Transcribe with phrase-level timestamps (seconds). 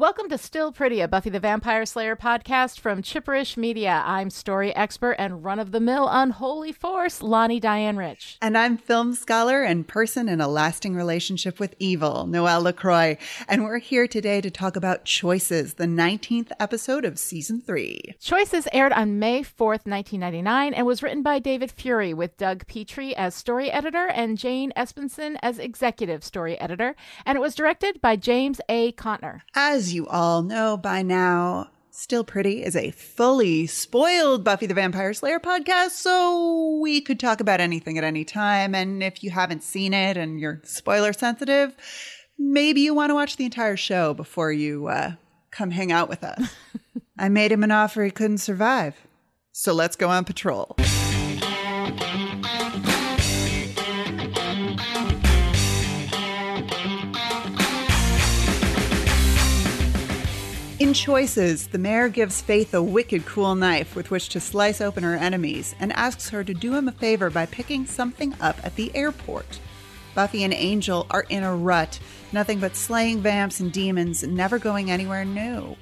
[0.00, 4.02] Welcome to Still Pretty, a Buffy the Vampire Slayer podcast from Chipperish Media.
[4.06, 8.38] I'm story expert and run of the mill unholy force, Lani Diane Rich.
[8.40, 13.18] And I'm film scholar and person in a lasting relationship with evil, Noelle LaCroix.
[13.46, 18.00] And we're here today to talk about Choices, the 19th episode of season three.
[18.20, 23.14] Choices aired on May 4th, 1999, and was written by David Fury with Doug Petrie
[23.14, 26.96] as story editor and Jane Espenson as executive story editor.
[27.26, 28.92] And it was directed by James A.
[28.92, 29.42] Contner.
[29.54, 35.12] As you all know by now, Still Pretty is a fully spoiled Buffy the Vampire
[35.12, 38.74] Slayer podcast, so we could talk about anything at any time.
[38.74, 41.74] And if you haven't seen it and you're spoiler sensitive,
[42.38, 45.12] maybe you want to watch the entire show before you uh,
[45.50, 46.54] come hang out with us.
[47.18, 48.96] I made him an offer he couldn't survive.
[49.52, 50.76] So let's go on patrol.
[60.90, 65.04] In Choices, the mayor gives Faith a wicked cool knife with which to slice open
[65.04, 68.74] her enemies and asks her to do him a favor by picking something up at
[68.74, 69.60] the airport.
[70.16, 72.00] Buffy and Angel are in a rut,
[72.32, 75.76] nothing but slaying vamps and demons never going anywhere new.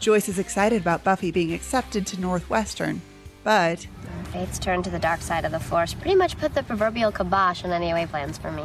[0.00, 3.02] Joyce is excited about Buffy being accepted to Northwestern,
[3.44, 3.86] but
[4.32, 7.64] Faith's turn to the dark side of the force pretty much put the proverbial kibosh
[7.64, 8.64] on any away plans for me.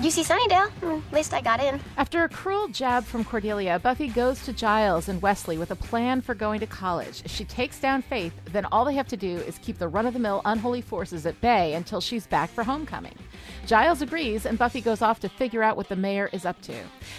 [0.00, 0.70] You see Sunnydale?
[0.70, 1.78] Hmm, at least I got in.
[1.96, 6.20] After a cruel jab from Cordelia, Buffy goes to Giles and Wesley with a plan
[6.20, 7.22] for going to college.
[7.24, 10.06] If She takes down Faith, then all they have to do is keep the run
[10.06, 13.14] of the mill unholy forces at bay until she's back for homecoming.
[13.66, 16.74] Giles agrees, and Buffy goes off to figure out what the mayor is up to.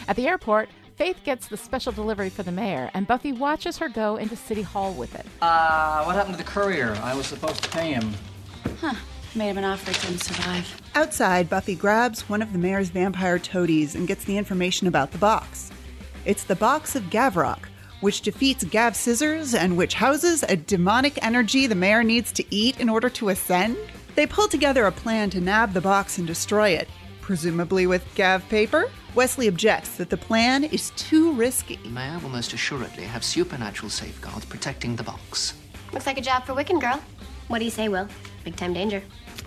[0.10, 3.88] At the airport, Faith gets the special delivery for the mayor, and Buffy watches her
[3.90, 5.26] go into City Hall with it.
[5.42, 6.96] Uh, what happened to the courier?
[7.02, 8.14] I was supposed to pay him.
[9.36, 10.82] Made him an offer he couldn't survive.
[10.94, 15.18] outside, Buffy grabs one of the mayor's vampire toadies and gets the information about the
[15.18, 15.72] box.
[16.26, 17.66] It's the box of Gavrok,
[18.02, 22.80] which defeats Gav Scissors and which houses a demonic energy the mayor needs to eat
[22.80, 23.76] in order to ascend.
[24.16, 26.88] They pull together a plan to nab the box and destroy it,
[27.22, 28.92] presumably with Gav paper.
[29.16, 31.78] Wesley objects that the plan is too risky.
[31.78, 35.56] The mayor will most assuredly have supernatural safeguards protecting the box.
[35.92, 37.02] Looks like a job for Wiccan Girl.
[37.48, 38.08] What do you say, Will?
[38.44, 39.02] Big time danger.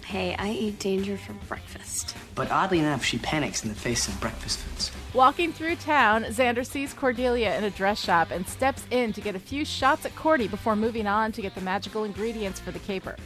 [0.07, 2.17] Hey, I eat danger for breakfast.
[2.37, 4.93] But oddly enough, she panics in the face of breakfast foods.
[5.13, 9.35] Walking through town, Xander sees Cordelia in a dress shop and steps in to get
[9.35, 12.79] a few shots at Cordy before moving on to get the magical ingredients for the
[12.79, 13.17] caper.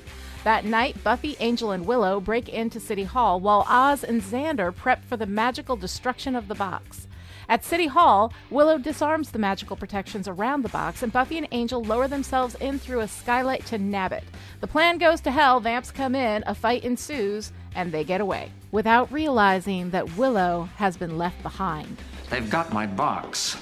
[0.44, 5.04] That night, Buffy, Angel, and Willow break into City Hall while Oz and Xander prep
[5.04, 7.06] for the magical destruction of the box.
[7.50, 11.82] At City Hall, Willow disarms the magical protections around the box, and Buffy and Angel
[11.82, 14.22] lower themselves in through a skylight to nab it.
[14.60, 18.52] The plan goes to hell, vamps come in, a fight ensues, and they get away,
[18.70, 21.96] without realizing that Willow has been left behind.
[22.30, 23.56] They've got my box.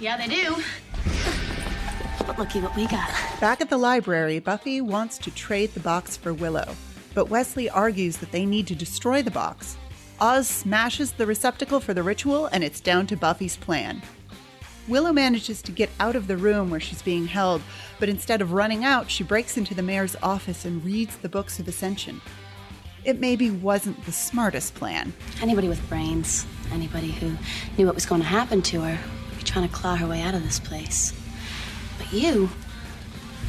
[0.00, 0.56] Yeah, they do.
[2.26, 3.08] But looky what we got.
[3.40, 6.74] Back at the library, Buffy wants to trade the box for Willow,
[7.14, 9.76] but Wesley argues that they need to destroy the box.
[10.22, 14.00] Oz smashes the receptacle for the ritual, and it's down to Buffy's plan.
[14.86, 17.60] Willow manages to get out of the room where she's being held,
[17.98, 21.58] but instead of running out, she breaks into the mayor's office and reads the books
[21.58, 22.20] of Ascension.
[23.04, 25.12] It maybe wasn't the smartest plan.
[25.40, 27.36] Anybody with brains, anybody who
[27.76, 30.22] knew what was going to happen to her, would be trying to claw her way
[30.22, 31.12] out of this place.
[31.98, 32.48] But you,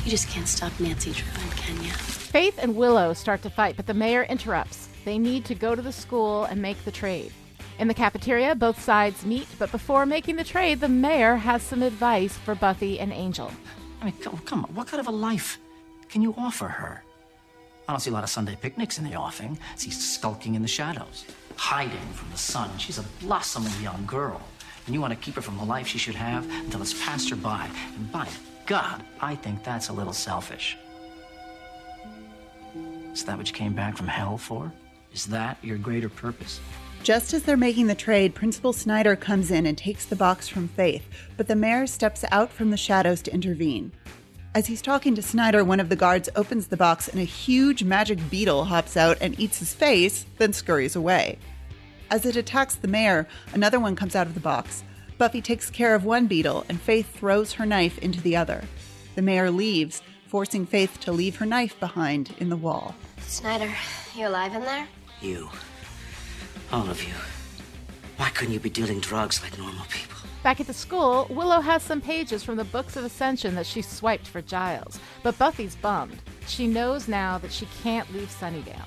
[0.03, 1.91] you just can't stop Nancy Drew, can you?
[1.91, 4.89] Faith and Willow start to fight, but the mayor interrupts.
[5.05, 7.31] They need to go to the school and make the trade.
[7.79, 11.81] In the cafeteria, both sides meet, but before making the trade, the mayor has some
[11.81, 13.51] advice for Buffy and Angel.
[14.01, 14.13] I mean,
[14.45, 15.57] come, on, what kind of a life
[16.09, 17.03] can you offer her?
[17.87, 19.57] I don't see a lot of Sunday picnics in the offing.
[19.77, 21.25] She's skulking in the shadows,
[21.57, 22.69] hiding from the sun.
[22.77, 24.41] She's a blossoming young girl.
[24.85, 27.29] And you want to keep her from the life she should have until it's passed
[27.29, 27.69] her by.
[27.95, 28.27] And by
[28.65, 30.77] God, I think that's a little selfish.
[33.13, 34.71] Is that what you came back from hell for?
[35.13, 36.59] Is that your greater purpose?
[37.03, 40.69] Just as they're making the trade, Principal Snyder comes in and takes the box from
[40.69, 43.91] Faith, but the mayor steps out from the shadows to intervene.
[44.55, 47.83] As he's talking to Snyder, one of the guards opens the box and a huge
[47.83, 51.39] magic beetle hops out and eats his face, then scurries away.
[52.09, 54.83] As it attacks the mayor, another one comes out of the box.
[55.17, 58.63] Buffy takes care of one beetle, and Faith throws her knife into the other.
[59.15, 62.95] The mayor leaves, forcing Faith to leave her knife behind in the wall.
[63.19, 63.73] Snyder,
[64.15, 64.87] you alive in there?
[65.23, 65.49] You.
[66.73, 67.13] All of you.
[68.17, 70.17] Why couldn't you be dealing drugs like normal people?
[70.43, 73.81] Back at the school, Willow has some pages from the Books of Ascension that she
[73.81, 76.21] swiped for Giles, but Buffy's bummed.
[76.45, 78.85] She knows now that she can't leave Sunnydale.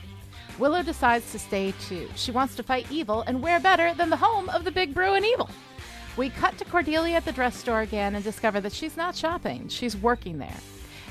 [0.59, 2.06] Willow decides to stay too.
[2.17, 5.15] She wants to fight evil, and where better than the home of the Big Brew
[5.15, 5.49] and Evil?
[6.19, 9.69] We cut to Cordelia at the dress store again and discover that she's not shopping,
[9.69, 10.61] she's working there.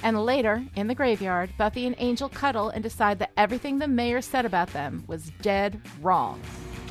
[0.05, 4.21] And later, in the graveyard, Buffy and Angel cuddle and decide that everything the mayor
[4.21, 6.39] said about them was dead wrong.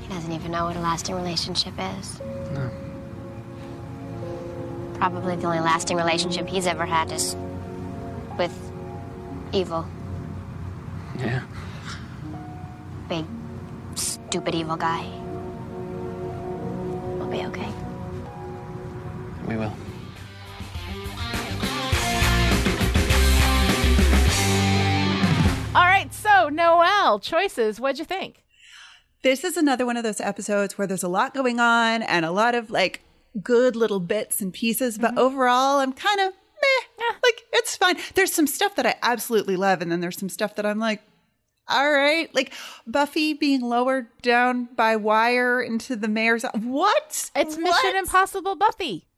[0.03, 2.21] He doesn't even know what a lasting relationship is.
[2.55, 2.71] No.
[4.95, 7.37] Probably the only lasting relationship he's ever had is
[8.37, 8.53] with
[9.53, 9.87] evil.
[11.17, 11.45] Yeah.
[13.09, 13.27] Big,
[13.95, 15.09] stupid evil guy.
[17.19, 17.73] We'll be okay.
[19.47, 19.73] We will.
[25.75, 27.81] All right, so Noelle, choices.
[27.81, 28.45] What'd you think?
[29.23, 32.31] This is another one of those episodes where there's a lot going on and a
[32.31, 33.03] lot of like
[33.43, 35.19] good little bits and pieces, but mm-hmm.
[35.19, 37.17] overall, I'm kind of meh.
[37.25, 37.97] Like, it's fine.
[38.15, 41.03] There's some stuff that I absolutely love, and then there's some stuff that I'm like,
[41.67, 42.33] all right.
[42.35, 42.53] Like
[42.87, 46.45] Buffy being lowered down by wire into the mayor's.
[46.55, 47.31] What?
[47.35, 47.59] It's What?
[47.59, 49.09] Mission Impossible Buffy.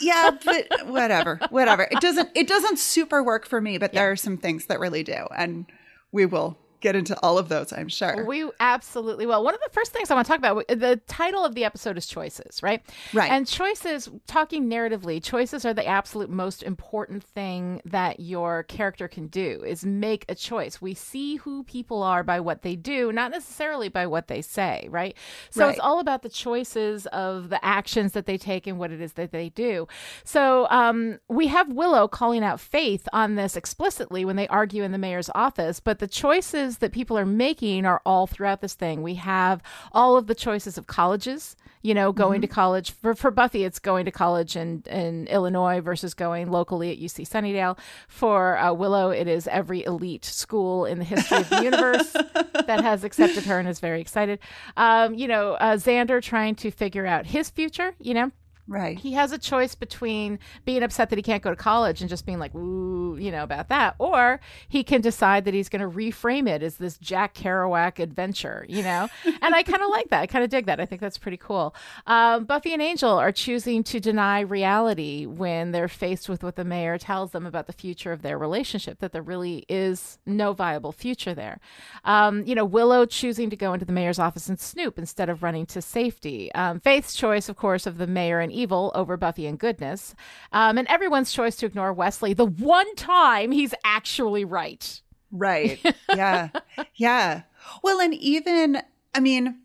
[0.00, 1.88] Yeah, but whatever, whatever.
[1.90, 2.30] It doesn't.
[2.34, 5.66] It doesn't super work for me, but there are some things that really do, and
[6.14, 7.72] we will get into all of those.
[7.72, 8.24] I'm sure.
[8.26, 9.42] We absolutely will.
[9.42, 11.96] One of the first things I want to talk about, the title of the episode
[11.96, 12.82] is Choices, right?
[13.14, 13.30] Right.
[13.30, 19.28] And choices, talking narratively, choices are the absolute most important thing that your character can
[19.28, 20.82] do is make a choice.
[20.82, 24.86] We see who people are by what they do, not necessarily by what they say,
[24.90, 25.16] right?
[25.50, 29.00] So it's all about the choices of the actions that they take and what it
[29.00, 29.88] is that they do.
[30.22, 34.92] So um, we have Willow calling out Faith on this explicitly when they argue in
[34.92, 39.02] the mayor's office, but the choices that people are making are all throughout this thing.
[39.02, 39.62] We have
[39.92, 41.56] all of the choices of colleges.
[41.82, 45.82] You know, going to college for, for Buffy, it's going to college in, in Illinois
[45.82, 47.78] versus going locally at UC Sunnydale.
[48.08, 52.12] For uh, Willow, it is every elite school in the history of the universe
[52.66, 54.38] that has accepted her and is very excited.
[54.78, 58.30] Um, you know, uh, Xander trying to figure out his future, you know,
[58.66, 58.98] right.
[58.98, 62.26] he has a choice between being upset that he can't go to college and just
[62.26, 65.88] being like, ooh, you know, about that, or he can decide that he's going to
[65.88, 69.08] reframe it as this Jack Kerouac adventure, you know?
[69.24, 70.22] and I kind of like that.
[70.22, 70.80] I kind of dig that.
[70.80, 71.74] I think that's pretty cool.
[72.06, 76.64] Um, Buffy and Angel are choosing to deny reality when they're faced with what the
[76.64, 80.92] mayor tells them about the future of their relationship, that there really is no viable
[80.92, 81.60] future there.
[82.04, 85.42] Um, you know, Willow choosing to go into the mayor's office and snoop instead of
[85.42, 86.52] running to safety.
[86.54, 90.14] Um, Faith's choice, of course, of the mayor and evil over Buffy and goodness.
[90.52, 95.00] Um, and everyone's choice to ignore Wesley the one time he's actually right.
[95.30, 95.80] Right.
[96.14, 96.48] Yeah.
[96.94, 97.42] yeah.
[97.82, 98.82] Well, and even,
[99.14, 99.58] I mean,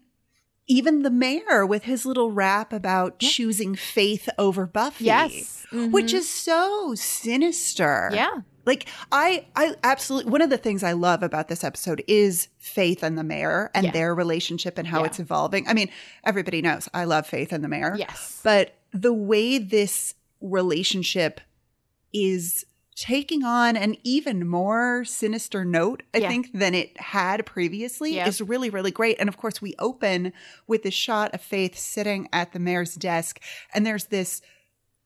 [0.68, 5.06] even the mayor with his little rap about choosing faith over Buffy.
[5.06, 5.66] Yes.
[5.72, 8.10] Which is so sinister.
[8.14, 8.32] Yeah.
[8.66, 13.02] Like I I absolutely one of the things I love about this episode is Faith
[13.04, 13.92] and the mayor and Yeah.
[13.92, 15.06] their relationship and how Yeah.
[15.08, 15.68] it's evolving.
[15.68, 15.90] I mean,
[16.24, 17.96] everybody knows I love Faith and the mayor.
[17.98, 18.40] Yes.
[18.44, 21.42] But the way this relationship
[22.14, 22.66] is
[22.96, 26.28] taking on an even more sinister note, I Yeah.
[26.30, 28.28] think, than it had previously Yeah.
[28.28, 29.16] is really, really great.
[29.20, 30.34] And of course, we open
[30.68, 33.40] with this shot of Faith sitting at the mayor's desk,
[33.74, 34.42] and there's this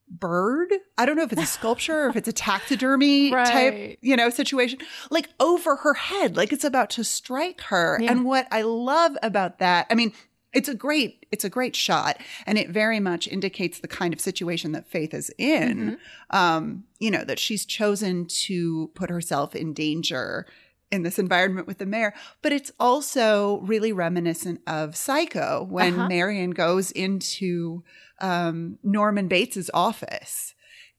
[0.09, 0.71] bird.
[0.97, 3.47] I don't know if it's a sculpture or if it's a taxidermy Right.
[3.51, 7.99] type, you know, situation, like over her head, like it's about to strike her.
[8.01, 8.11] Yeah.
[8.11, 10.13] And what I love about that, I mean,
[10.53, 14.19] it's a great it's a great shot and it very much indicates the kind of
[14.21, 15.97] situation that faith is in
[16.29, 20.45] um you know that she's chosen to put herself in danger
[20.91, 26.07] in this environment with the mayor but it's also really reminiscent of psycho when Uh-huh.
[26.07, 27.83] marion goes into
[28.19, 30.52] um norman bates's office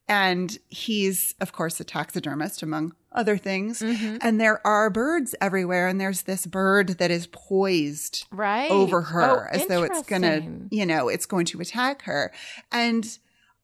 [0.09, 4.17] and he's of course a taxidermist among other things Mm-hmm.
[4.21, 8.71] and there are birds everywhere and there's this bird that is poised Right.
[8.71, 12.33] over her Oh, as though it's gonna you know it's going to attack her
[12.73, 13.19] and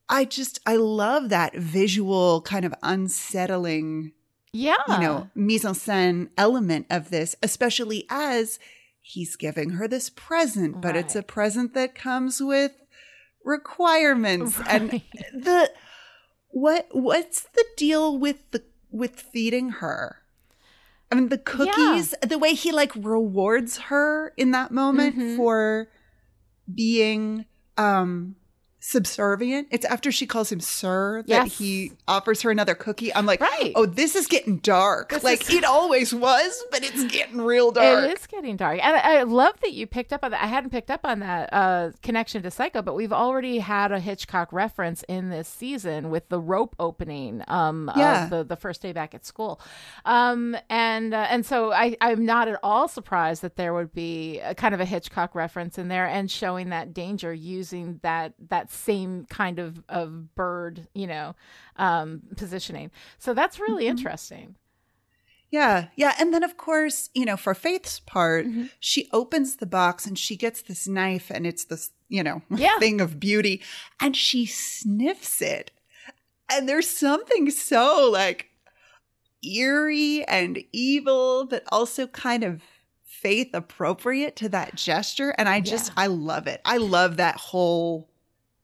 [0.09, 4.12] i just i love that visual kind of unsettling
[4.52, 4.76] Yeah.
[4.88, 8.59] you know mise en scène element of this especially as
[9.02, 12.73] he's giving her this present but it's a present that comes with
[13.44, 14.90] requirements and
[15.35, 15.70] the
[16.50, 20.16] what what's the deal with the with feeding her
[21.12, 25.37] I mean, the cookies, the way he like rewards her in that moment Mhm.
[25.37, 25.88] for
[26.73, 28.37] being um
[28.80, 29.68] subservient.
[29.70, 31.58] It's after she calls him sir that Yes.
[31.58, 33.14] he offers her another cookie.
[33.14, 33.72] I'm like, Right.
[33.76, 35.10] oh, this is getting dark.
[35.10, 38.04] This like is- it always was, but it's getting real dark.
[38.10, 38.80] It is getting dark.
[38.84, 40.42] And I, I love that you picked up on that.
[40.42, 44.00] I hadn't picked up on that uh, connection to Psycho, but we've already had a
[44.00, 48.25] Hitchcock reference in this season with the rope opening um, Yeah.
[48.25, 49.60] of the, the first day back at school.
[50.04, 54.40] Um, and uh, and so I, I'm not at all surprised that there would be
[54.40, 58.69] a kind of a Hitchcock reference in there and showing that danger using that that
[58.70, 61.34] that same kind of of bird, you know,
[61.76, 62.90] um, positioning.
[63.18, 63.90] So that's really Mhm.
[63.90, 64.56] interesting.
[65.50, 66.14] Yeah, yeah.
[66.18, 68.66] And then, of course, you know, for Faith's part, Mm-hmm.
[68.78, 72.78] she opens the box and she gets this knife and it's this, you know, Yeah.
[72.78, 73.60] thing of beauty
[74.00, 75.72] and she sniffs it.
[76.48, 78.50] And there's something so like
[79.42, 82.62] eerie and evil, but also kind of
[83.04, 85.34] faith appropriate to that gesture.
[85.36, 85.94] And I just, Yeah.
[86.04, 86.60] I love it.
[86.64, 88.09] I love that whole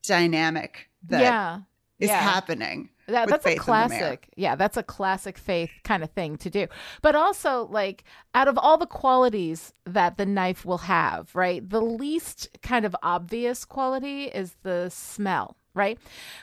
[0.07, 1.61] dynamic that is yeah,
[1.99, 2.21] yeah.
[2.21, 2.91] happening.
[3.09, 4.29] That, that's a Faith and the classic.
[4.37, 6.67] Yeah, that's a classic faith kind of thing to do.
[7.03, 8.03] But also, like,
[8.35, 12.97] out of all the qualities that the knife will have, right, the least kind of
[13.05, 15.99] obvious quality is the smell, right?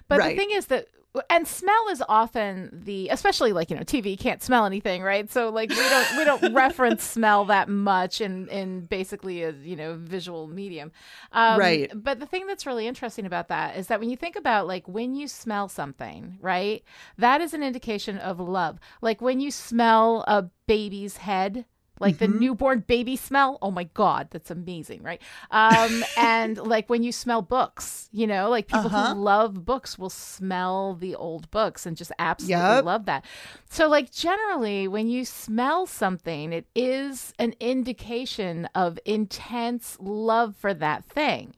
[0.08, 0.38] But Right.
[0.38, 0.88] the thing is that.
[1.29, 5.29] And smell is often the, especially like you know, TV can't smell anything, right?
[5.29, 9.75] So like we don't we don't reference smell that much in in basically a you
[9.75, 10.91] know visual medium,
[11.32, 11.91] um, Right.
[11.93, 14.88] but the thing that's really interesting about that is that when you think about like
[14.88, 16.84] when you smell something, right?
[17.20, 18.79] That is an indication of love.
[19.01, 21.65] Like when you smell a baby's head,
[22.00, 23.58] like the newborn baby smell.
[23.62, 25.22] Oh my god, that's amazing, right?
[25.52, 29.14] Um and like when you smell books, you know, like people Uh-huh.
[29.14, 32.84] who love books will smell the old books and just absolutely Yep.
[32.86, 33.26] love that.
[33.70, 40.74] So like generally when you smell something, it is an indication of intense love for
[40.74, 41.56] that thing.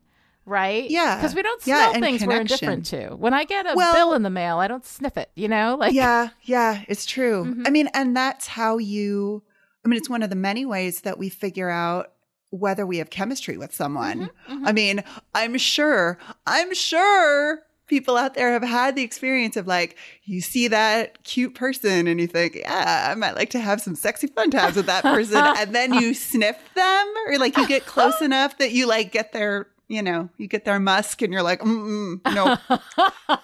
[0.48, 0.88] Right?
[0.92, 1.16] Yeah.
[1.16, 3.16] Because we don't smell and things we're indifferent to.
[3.16, 5.76] When I get a Well- bill in the mail, I don't sniff it, you know?
[5.80, 7.46] Like yeah, yeah, it's true.
[7.46, 7.68] Mhm.
[7.68, 9.42] I mean, and that's how you,
[9.86, 12.12] I mean, it's one of the many ways that we figure out
[12.50, 14.30] whether we have chemistry with someone.
[14.50, 19.68] Mm-hmm, I mean, I'm sure, I'm sure people out there have had the experience of
[19.68, 23.80] like, you see that cute person and you think, yeah, I might like to have
[23.82, 25.38] some sexy fun times with that person.
[25.58, 29.34] and then you sniff them or like you get close enough that you like get
[29.34, 32.58] their, you know, you get their musk and you're like, mm no,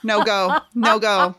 [0.04, 1.36] no go, no go,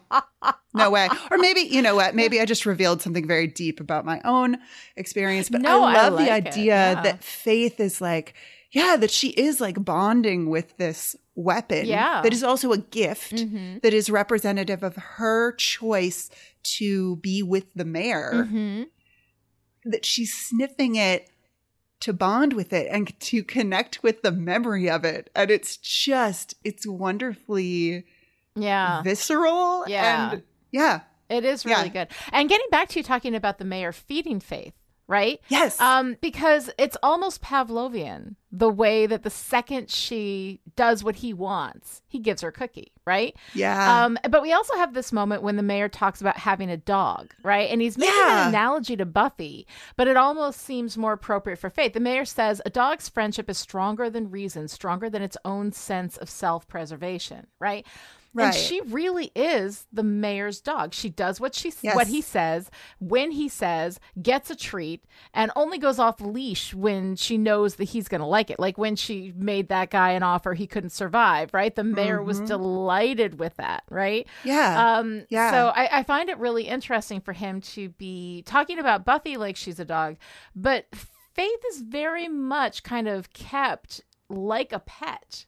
[0.74, 1.08] no way.
[1.30, 2.14] Or maybe you know what?
[2.14, 4.58] Maybe I just revealed something very deep about my own
[4.96, 5.48] experience.
[5.48, 7.02] But No, I I love the like it, idea yeah.
[7.02, 8.34] that Faith is like,
[8.70, 11.86] yeah, that she is like bonding with this weapon.
[11.86, 12.20] Yeah.
[12.22, 13.80] that is also a gift Mhm.
[13.82, 16.28] that is representative of her choice
[16.78, 18.46] to be with the mayor.
[18.46, 18.86] Mhm.
[19.84, 21.28] That she's sniffing it
[22.02, 25.30] to bond with it and to connect with the memory of it.
[25.34, 28.04] And it's just, it's wonderfully
[28.54, 29.02] Yeah.
[29.02, 29.84] visceral.
[29.88, 30.32] Yeah.
[30.32, 31.00] And yeah.
[31.28, 32.06] It is really Yeah.
[32.06, 32.08] good.
[32.32, 34.74] And getting back to you talking about the mayor feeding Faith,
[35.06, 35.40] right?
[35.48, 35.80] Yes.
[35.80, 42.02] Um, because it's almost Pavlovian the way that the second she does what he wants,
[42.06, 43.34] he gives her a cookie, right?
[43.54, 44.04] yeah.
[44.04, 47.32] Um, but we also have this moment when the mayor talks about having a dog,
[47.42, 47.70] right?
[47.70, 48.42] And he's making Yeah.
[48.42, 49.66] an analogy to Buffy,
[49.96, 51.94] but it almost seems more appropriate for Faith.
[51.94, 56.18] The mayor says a dog's friendship is stronger than reason, stronger than its own sense
[56.18, 57.86] of self preservation, right?
[58.34, 60.94] And she really is the mayor's dog.
[60.94, 61.94] She does what she Yes.
[61.94, 67.16] what he says, when he says, gets a treat, and only goes off leash when
[67.16, 68.58] she knows that he's going to like it.
[68.58, 71.74] Like when she made that guy an offer he couldn't survive, right?
[71.74, 74.26] The mayor was delighted with that, right?
[74.38, 74.48] Mm-hmm.
[74.48, 74.96] yeah.
[74.98, 75.50] Um, Yeah.
[75.50, 79.56] So I, I find it really interesting for him to be talking about Buffy like
[79.56, 80.16] she's a dog,
[80.56, 80.86] but
[81.34, 85.46] Faith is very much kind of kept like a pet.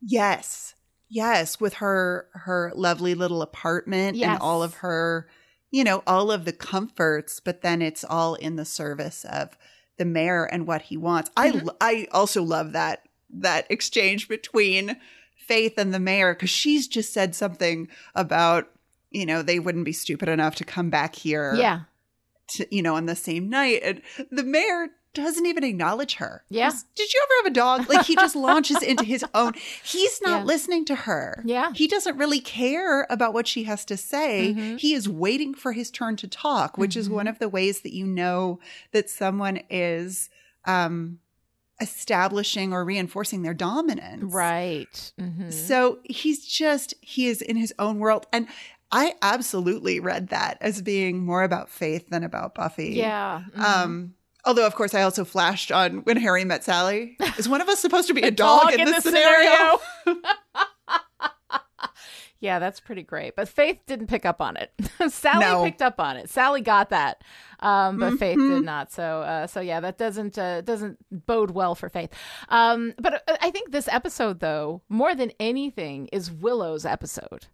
[0.00, 0.74] yes.
[1.08, 1.60] Yes.
[1.60, 4.28] With her, her lovely little apartment Yes.
[4.30, 5.28] and all of her,
[5.70, 9.56] you know, all of the comforts, but then it's all in the service of
[9.98, 11.30] the mayor and what he wants.
[11.36, 11.68] Mm-hmm.
[11.80, 14.96] I, I also love that, that exchange between
[15.36, 18.68] Faith and the mayor because she's just said something about,
[19.10, 21.54] you know, they wouldn't be stupid enough to come back here.
[21.54, 21.82] Yeah.
[22.48, 23.80] to, you know, on the same night.
[23.84, 26.44] And the mayor doesn't even acknowledge her.
[26.48, 26.70] Yeah.
[26.70, 27.88] Goes, Did you ever have a dog?
[27.88, 29.54] Like he just launches into his own.
[29.84, 30.44] He's not Yeah.
[30.44, 31.42] listening to her.
[31.44, 31.72] Yeah.
[31.74, 34.54] He doesn't really care about what she has to say.
[34.56, 34.78] Mhm.
[34.78, 37.14] He is waiting for his turn to talk, which is Mm-hmm.
[37.16, 38.60] one of the ways that you know
[38.92, 40.28] that someone is
[40.64, 41.18] um
[41.80, 44.32] establishing or reinforcing their dominance.
[44.32, 45.12] Right.
[45.20, 45.52] Mhm.
[45.52, 48.26] So he's just, he is in his own world.
[48.32, 48.48] And
[48.90, 52.94] I absolutely read that as being more about faith than about Buffy.
[52.94, 53.42] Yeah.
[53.54, 53.60] mhm.
[53.62, 54.14] Um,
[54.46, 57.16] although, of course, I also flashed on when Harry met Sally.
[57.38, 59.78] Is one of us supposed to be a dog, in, this scenario?
[62.40, 63.34] yeah, that's pretty great.
[63.36, 64.72] But Faith didn't pick up on it.
[65.08, 65.64] Sally No.
[65.64, 66.28] picked up on it.
[66.30, 67.22] Sally got that,
[67.60, 68.56] um, but Faith Mhm.
[68.56, 68.92] did not.
[68.92, 72.10] So, uh, so yeah, that doesn't uh, doesn't bode well for Faith.
[72.48, 77.46] Um, but uh, I think this episode, though, more than anything, is Willow's episode.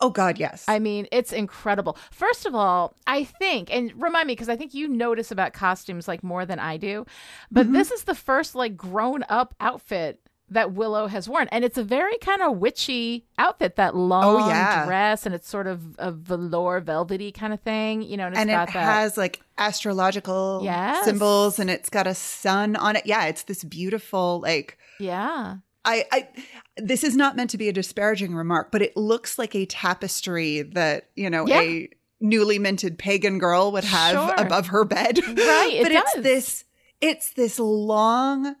[0.00, 0.64] Oh, God, yes.
[0.66, 1.96] I mean, it's incredible.
[2.10, 6.08] First of all, I think, and remind me because I think you notice about costumes
[6.08, 7.04] like more than I do,
[7.50, 7.74] but Mm-hmm.
[7.74, 10.20] this is the first like grown up outfit
[10.52, 11.46] that Willow has worn.
[11.52, 14.84] And it's a very kind of witchy outfit, that long Oh, yeah.
[14.84, 18.40] dress, and it's sort of a velour, velvety kind of thing, you know, and it's
[18.40, 18.82] and got it that.
[18.82, 21.04] has like astrological Yes.
[21.04, 23.06] symbols and it's got a sun on it.
[23.06, 25.56] Yeah, it's this beautiful like yeah.
[25.84, 26.28] I, I
[26.76, 30.62] this is not meant to be a disparaging remark, but it looks like a tapestry
[30.62, 31.60] that, you know, Yeah.
[31.62, 31.88] a
[32.20, 34.34] newly minted pagan girl would have Sure.
[34.36, 35.18] above her bed.
[35.26, 36.22] Right, it but it's does.
[36.22, 36.64] this
[37.00, 38.56] it's this long,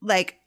[0.00, 0.38] like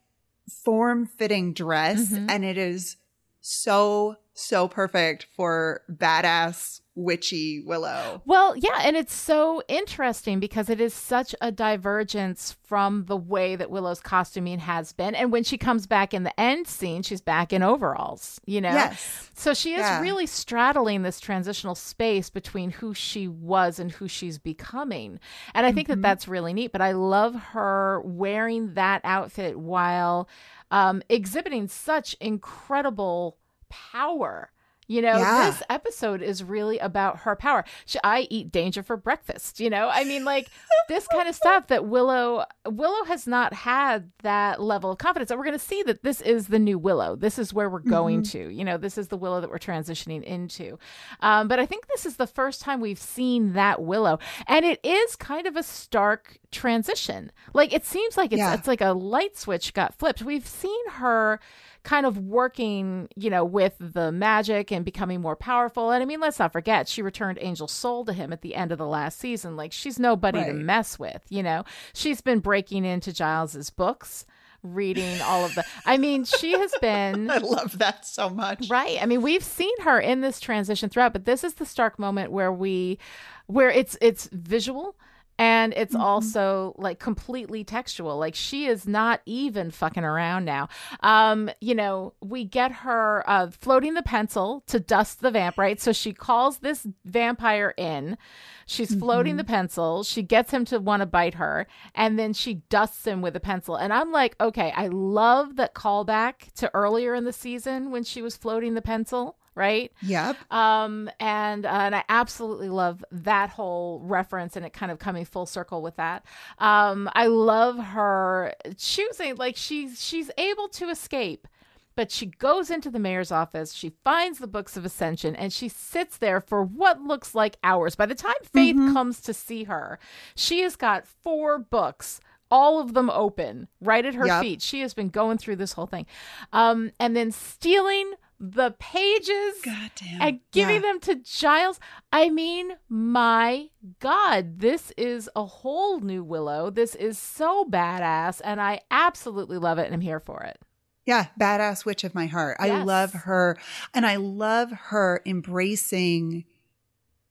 [0.64, 2.26] form-fitting dress, Mhm.
[2.30, 2.98] and it is
[3.42, 8.24] so, so perfect for badass witchy Willow.
[8.26, 13.56] Well, yeah, and it's so interesting because it is such a divergence from the way
[13.56, 15.14] that Willow's costuming has been.
[15.14, 18.74] And when she comes back in the end scene, she's back in overalls, you know?
[18.74, 19.30] Yes.
[19.36, 20.02] So she is Yeah.
[20.02, 25.20] really straddling this transitional space between who she was and who she's becoming.
[25.54, 26.72] And I think that that's really neat.
[26.72, 30.28] But I love her wearing that outfit while
[30.72, 33.38] um, exhibiting such incredible
[33.70, 34.52] power.
[34.88, 35.52] You know, Yeah.
[35.52, 37.66] this episode is really about her power.
[37.86, 39.60] She, I eat danger for breakfast.
[39.60, 40.48] You know, I mean, like
[40.88, 45.30] this kind of stuff that Willow Willow has not had that level of confidence.
[45.30, 47.16] And we're going to see that this is the new Willow.
[47.16, 48.50] This is where we're going to.
[48.50, 50.80] You know, this is the Willow that we're transitioning into.
[51.22, 54.80] Um, but I think this is the first time we've seen that Willow, and it
[54.86, 57.32] is kind of a stark transition.
[57.54, 58.54] Like it seems like it's Yeah.
[58.54, 60.22] it's like a light switch got flipped.
[60.22, 61.40] We've seen her
[61.88, 65.90] kind of working, you know, with the magic and becoming more powerful.
[65.90, 68.74] And I mean, let's not forget, she returned Angel's soul to him at the end
[68.74, 69.56] of the last season.
[69.56, 71.64] Like she's nobody to mess with, you know.
[71.94, 74.26] She's been breaking into Giles's books,
[74.64, 78.70] reading all of the I mean, she has been I love that so much.
[78.70, 79.02] Right.
[79.02, 82.34] I mean, we've seen her in this transition throughout, but this is the stark moment
[82.34, 83.00] where we
[83.46, 84.98] where it's it's visual
[85.40, 88.18] and it's also like completely textual.
[88.18, 90.70] Like she is not even fucking around now.
[91.02, 95.80] Um, you know, we get her uh floating the pencil to dust the vamp, right?
[95.80, 98.18] So she calls this vampire in.
[98.66, 100.04] She's floating the pencil.
[100.04, 103.40] She gets him to want to bite her, and then she dusts him with a
[103.40, 103.78] pencil.
[103.78, 108.22] And I'm like, okay, I love that callback to earlier in the season when she
[108.22, 109.92] was floating the pencil, right?
[110.02, 110.38] Yep.
[110.54, 115.26] Um, and uh, and I absolutely love that whole reference and it kind of coming
[115.26, 116.26] full circle with that.
[116.60, 121.48] Um, I love her choosing like she's she's able to escape.
[121.96, 125.68] But she goes into the mayor's office, she finds the books of Ascension, and she
[125.68, 127.96] sits there for what looks like hours.
[127.96, 129.98] By the time Faith comes to see her,
[130.36, 134.42] she has got four books, all of them open, right at her Yep.
[134.44, 134.62] feet.
[134.62, 136.06] She has been going through this whole thing.
[136.54, 140.22] Um, and then stealing the pages Goddamn.
[140.22, 140.82] and giving Yeah.
[140.82, 141.80] them to Giles.
[142.12, 143.70] I mean, my
[144.00, 146.70] God, this is a whole new Willow.
[146.70, 150.60] This is so badass, and I absolutely love it, and I'm here for it.
[151.06, 152.58] Yeah, badass witch of my heart.
[152.60, 153.58] I love her
[153.94, 156.44] and I love her embracing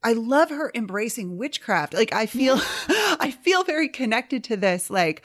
[0.03, 1.93] I love her embracing witchcraft.
[1.93, 3.17] Like I feel mm-hmm.
[3.21, 5.23] I feel very connected to this like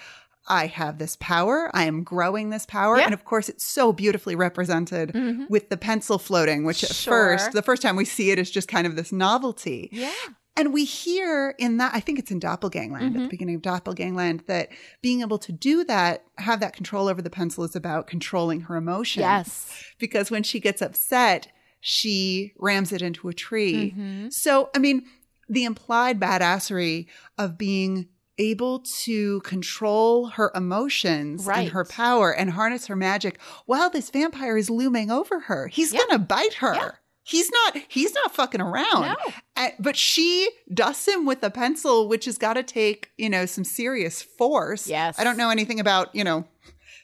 [0.47, 1.69] I have this power.
[1.73, 2.97] I am growing this power.
[2.97, 3.05] Yeah.
[3.05, 5.49] And of course, it's so beautifully represented Mhm.
[5.49, 7.37] with the pencil floating, which at Sure.
[7.37, 9.89] first, the first time we see it is just kind of this novelty.
[9.91, 10.11] Yeah.
[10.57, 13.29] And we hear in that, I think it's in Doppelgangland, at the Mhm.
[13.29, 14.69] beginning of Doppelgangland, that
[15.01, 18.75] being able to do that, have that control over the pencil is about controlling her
[18.75, 19.21] emotions.
[19.21, 19.67] Yes.
[19.97, 21.47] Because when she gets upset,
[21.79, 23.93] she rams it into a tree.
[23.97, 24.33] Mhm.
[24.33, 25.05] So, I mean,
[25.47, 28.07] the implied badassery of being
[28.41, 31.59] able to control her emotions Right.
[31.59, 35.67] and her power and harness her magic while this vampire is looming over her.
[35.67, 35.99] He's Yeah.
[36.09, 36.73] gonna bite her.
[36.75, 36.91] Yeah.
[37.23, 39.15] He's not he's not fucking around.
[39.55, 39.69] No.
[39.79, 43.63] But she dusts him with a pencil, which has got to take, you know, some
[43.63, 44.87] serious force.
[44.87, 45.19] Yes.
[45.19, 46.45] I don't know anything about, you know,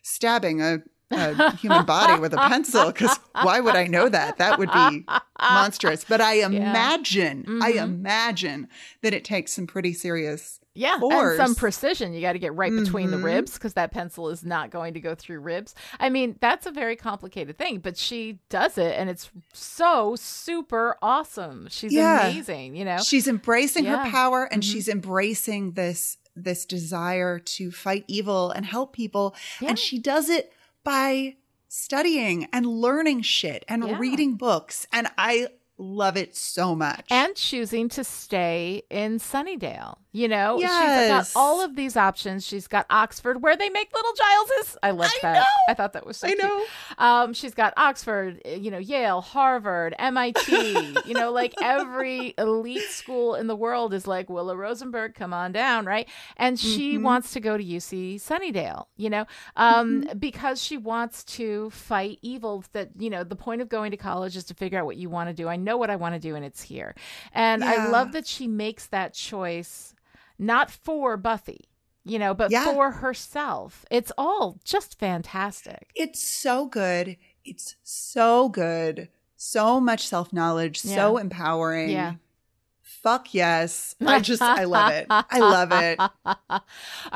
[0.02, 0.80] stabbing a,
[1.12, 4.38] a human body with a pencil because why would I know that?
[4.38, 5.06] That would be
[5.40, 6.04] monstrous.
[6.04, 7.84] But I imagine, I Mhm.
[7.84, 8.68] imagine
[9.02, 10.60] that it takes some pretty serious.
[10.74, 11.40] Yeah, Force.
[11.40, 12.14] and some precision.
[12.14, 13.24] You got to get right between the Mhm.
[13.24, 15.74] ribs because that pencil is not going to go through ribs.
[16.00, 20.96] I mean, that's a very complicated thing, but she does it, and it's so super
[21.02, 21.68] awesome.
[21.72, 22.28] She's Yeah.
[22.28, 22.76] amazing.
[22.76, 24.04] You know, She's embracing Yeah.
[24.06, 24.72] her power and Mhm.
[24.72, 29.34] she's embracing this this desire to fight evil and help people.
[29.60, 29.70] Yeah.
[29.70, 30.54] And she does it
[30.88, 31.36] by
[31.68, 33.98] studying and learning shit and Yeah.
[34.00, 34.88] reading books.
[34.94, 35.48] And I
[35.78, 37.06] love it so much.
[37.12, 39.98] and choosing to stay in Sunnydale.
[40.18, 40.70] You know, she's
[41.10, 42.46] got all of these options.
[42.46, 44.78] She's got Oxford, where they make little Gileses.
[44.82, 45.34] I love I that.
[45.40, 45.44] know.
[45.70, 46.42] I thought that was so I cute.
[46.44, 46.66] know.
[46.98, 51.04] Um, she's got Oxford, uh, you know, Yale, Harvard, MIT.
[51.06, 55.52] you know, like every elite school in the world is like Willow Rosenberg, come on
[55.52, 56.08] down, right?
[56.38, 57.04] And she Mm-hmm.
[57.04, 58.86] wants to go to UC Sunnydale.
[58.98, 59.26] You know,
[59.56, 60.18] um, Mm-hmm.
[60.18, 62.64] because she wants to fight evil.
[62.74, 65.10] That you know, the point of going to college is to figure out what you
[65.10, 65.48] want to do.
[65.48, 66.96] I know what I want to do, and it's here.
[67.34, 69.94] And I love that she makes that choice,
[70.40, 71.70] not for Buffy.
[72.04, 72.64] You know, but Yeah.
[72.74, 73.86] for herself.
[73.92, 75.90] It's all just fantastic.
[75.94, 77.18] It's so good.
[77.44, 79.10] It's so good.
[79.36, 80.80] So much self knowledge.
[80.80, 81.90] So empowering.
[81.90, 82.14] Yeah.
[82.82, 83.96] Fuck yes.
[84.06, 85.06] I just, I love it.
[85.10, 86.00] I love it.
[86.26, 86.62] All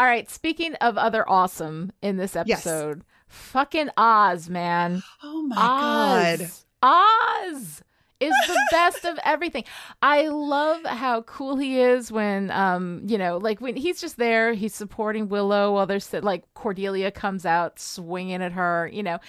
[0.05, 0.29] right.
[0.29, 2.65] Speaking of other awesome in this Yes.
[2.65, 5.03] episode, fucking Oz, man.
[5.23, 6.51] Oh my God.
[6.83, 7.81] Oz.
[8.21, 9.63] Is the best of everything.
[10.01, 14.53] I love how cool he is when, um, you know, like when he's just there,
[14.53, 19.19] he's supporting Willow while they're there's like Cordelia comes out swinging at her, you know.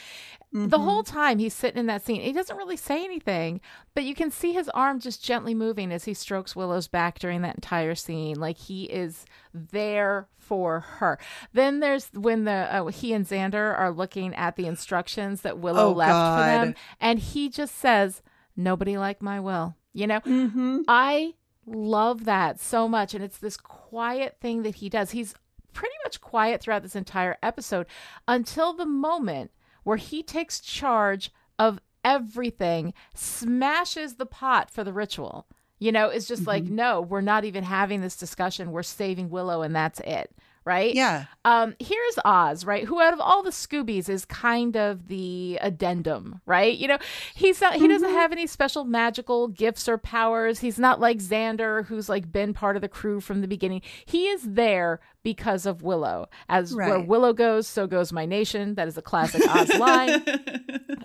[0.55, 0.85] The Mm-hmm.
[0.85, 3.62] whole time he's sitting in that scene, he doesn't really say anything,
[3.94, 7.40] but you can see his arm just gently moving as he strokes Willow's back during
[7.40, 8.38] that entire scene.
[8.38, 9.24] Like he is
[9.55, 11.18] there for her.
[11.55, 15.88] Then there's when the uh, he and Xander are looking at the instructions that Willow
[15.88, 18.20] Oh, left for them, and he just says,
[18.56, 20.80] "Nobody like my Will." You know, Mm-hmm.
[20.88, 21.34] I
[21.66, 23.14] love that so much.
[23.14, 25.10] And it's this quiet thing that he does.
[25.10, 25.34] He's
[25.72, 27.86] pretty much quiet throughout this entire episode
[28.26, 29.50] until the moment
[29.84, 35.46] where he takes charge of everything, smashes the pot for the ritual.
[35.78, 36.74] You know, it's just like, Mm-hmm.
[36.76, 38.70] no, we're not even having this discussion.
[38.72, 40.30] We're saving Willow and that's it.
[40.64, 40.94] Right?
[40.94, 41.25] Yeah.
[41.44, 42.85] Um, here's Oz, right?
[42.85, 46.77] Who out of all the Scoobies is kind of the addendum, right?
[46.77, 46.98] You know,
[47.35, 50.61] he's not he doesn't have any special magical gifts or powers.
[50.61, 53.83] He's not like Xander, who's like been part of the crew from the beginning.
[54.05, 56.28] He is there because of Willow.
[56.48, 58.74] As where Willow goes, so goes my nation.
[58.74, 60.24] That is a classic Oz line.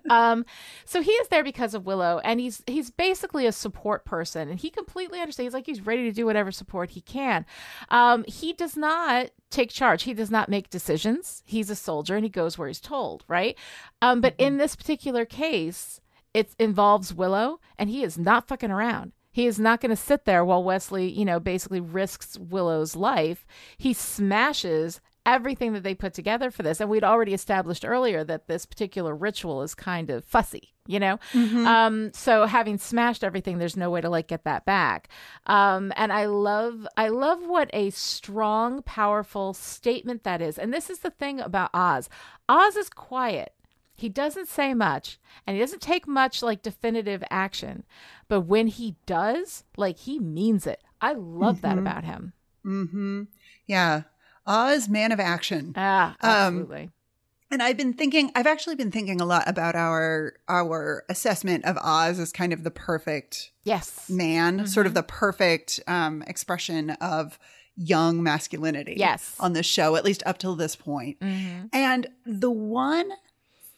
[0.10, 0.45] Um,
[0.86, 4.60] so he is there because of Willow, and he's he's basically a support person, and
[4.60, 5.47] he completely understands.
[5.47, 7.45] He's like he's ready to do whatever support he can.
[7.89, 10.03] Um, he does not take charge.
[10.03, 11.43] He does not make decisions.
[11.45, 13.23] He's a soldier, and he goes where he's told.
[13.27, 13.58] Right.
[14.01, 15.99] Um, but in this particular case,
[16.34, 19.12] it involves Willow, and he is not fucking around.
[19.38, 23.45] He is not going to sit there while Wesley, you know, basically risks Willow's life.
[23.78, 26.82] He smashes everything that they put together for this.
[26.82, 31.19] And we'd already established earlier that this particular ritual is kind of fussy, you know?
[31.67, 35.08] Um, so having smashed everything, there's no way to like get that back.
[35.45, 40.58] Um, and I love, I love what a strong, powerful statement that is.
[40.58, 42.10] And this is the thing about Oz.
[42.50, 43.54] Oz is quiet.
[43.97, 47.83] He doesn't say much and he doesn't take much like definitive action.
[48.27, 50.81] But when he does, like he means it.
[51.01, 52.33] I love that about him.
[52.65, 53.23] Mm-hmm.
[53.65, 54.03] Yeah.
[54.45, 55.73] Oz, man of action.
[55.75, 56.89] Ah, Um, absolutely.
[57.49, 61.77] And I've been thinking, I've actually been thinking a lot about our our assessment of
[61.77, 64.10] Oz as kind of the perfect yes.
[64.10, 64.95] man, sort of Mm-hmm.
[64.97, 67.39] the perfect um, expression of
[67.75, 68.95] young masculinity.
[68.97, 69.36] Yes.
[69.39, 71.19] on the show, at least up till this point.
[71.21, 71.69] Mhm.
[71.71, 73.12] And the one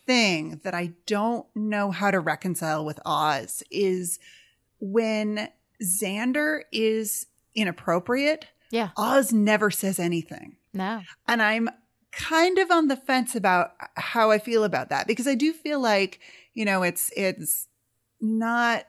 [0.10, 4.18] thing that I don't know how to reconcile with Oz is
[4.80, 5.50] when
[5.84, 8.90] Xander is inappropriate, Yeah.
[8.98, 10.56] Oz never says anything.
[10.74, 11.02] No.
[11.28, 11.70] And I'm
[12.12, 15.80] kind of on the fence about how I feel about that because I do feel
[15.80, 16.20] like,
[16.56, 17.68] you know, it's it's
[18.20, 18.86] not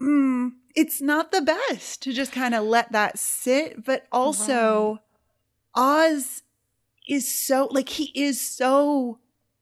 [0.00, 5.00] mm, it's not the best to just kind of let that sit, but also
[5.74, 6.44] Oz
[7.08, 9.18] is so like he is so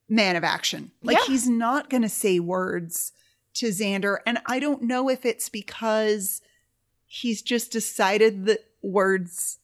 [0.09, 0.91] man of action.
[1.03, 1.25] Like Yeah.
[1.27, 3.13] he's not going to say words
[3.55, 6.41] to Xander and I don't know if it's because
[7.07, 9.59] he's just decided that words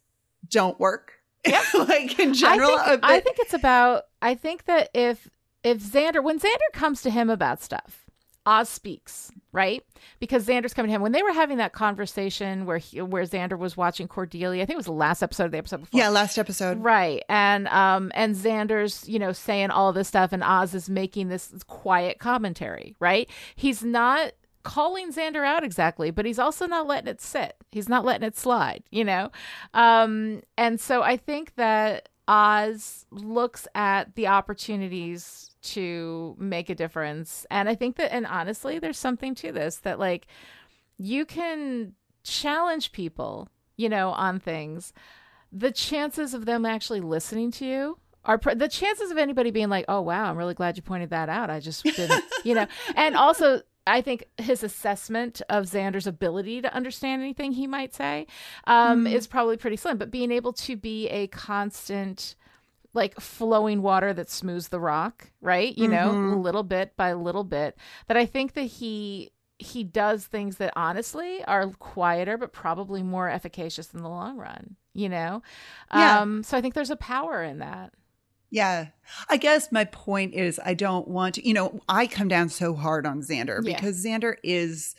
[0.49, 1.13] don't work.
[1.75, 4.05] like in general, I uh, think, I think it's about.
[4.23, 5.29] I think that if
[5.63, 8.04] if Xander, when Xander comes to him about stuff,
[8.47, 9.83] Oz speaks, right?
[10.21, 13.59] Because Xander's coming to him when they were having that conversation where he, where Xander
[13.59, 14.63] was watching Cordelia.
[14.63, 15.99] I think it was the last episode of the episode before.
[15.99, 16.83] yeah, last episode.
[16.83, 17.23] Right.
[17.29, 21.53] And um and Xander's, you know, saying all this stuff and Oz is making this
[21.67, 23.31] quiet commentary, right?
[23.57, 27.57] He's not calling Xander out exactly, but he's also not letting it sit.
[27.73, 29.31] He's not letting it slide, you know?
[29.73, 37.46] Um and so I think that Oz looks at the opportunities to make a difference.
[37.50, 40.27] And I think that and honestly, there's something to this that like
[40.98, 44.92] you can challenge people, you know, on things
[45.55, 49.68] the chances of them actually listening to you are pr- the chances of anybody being
[49.68, 52.66] like, "Oh wow, I'm really glad you pointed that out." I just didn't, you know.
[52.96, 58.27] And also I think his assessment of Xander's ability to understand anything he might say
[58.66, 59.98] um, is probably pretty slim.
[59.98, 62.35] But being able to be a constant,
[62.95, 65.77] like flowing water that smooths the rock, right?
[65.77, 67.77] You know, a little bit by little bit.
[68.09, 73.29] That I think that he he does things that honestly are quieter, but probably more
[73.29, 74.77] efficacious in the long run.
[74.95, 75.43] You know,
[75.93, 76.21] Yeah.
[76.21, 77.93] um, so I think there's a power in that.
[78.51, 78.89] Yeah.
[79.29, 82.75] I guess my point is I don't want to, you know, I come down so
[82.75, 83.75] hard on Xander Yeah.
[83.77, 84.95] because Xander is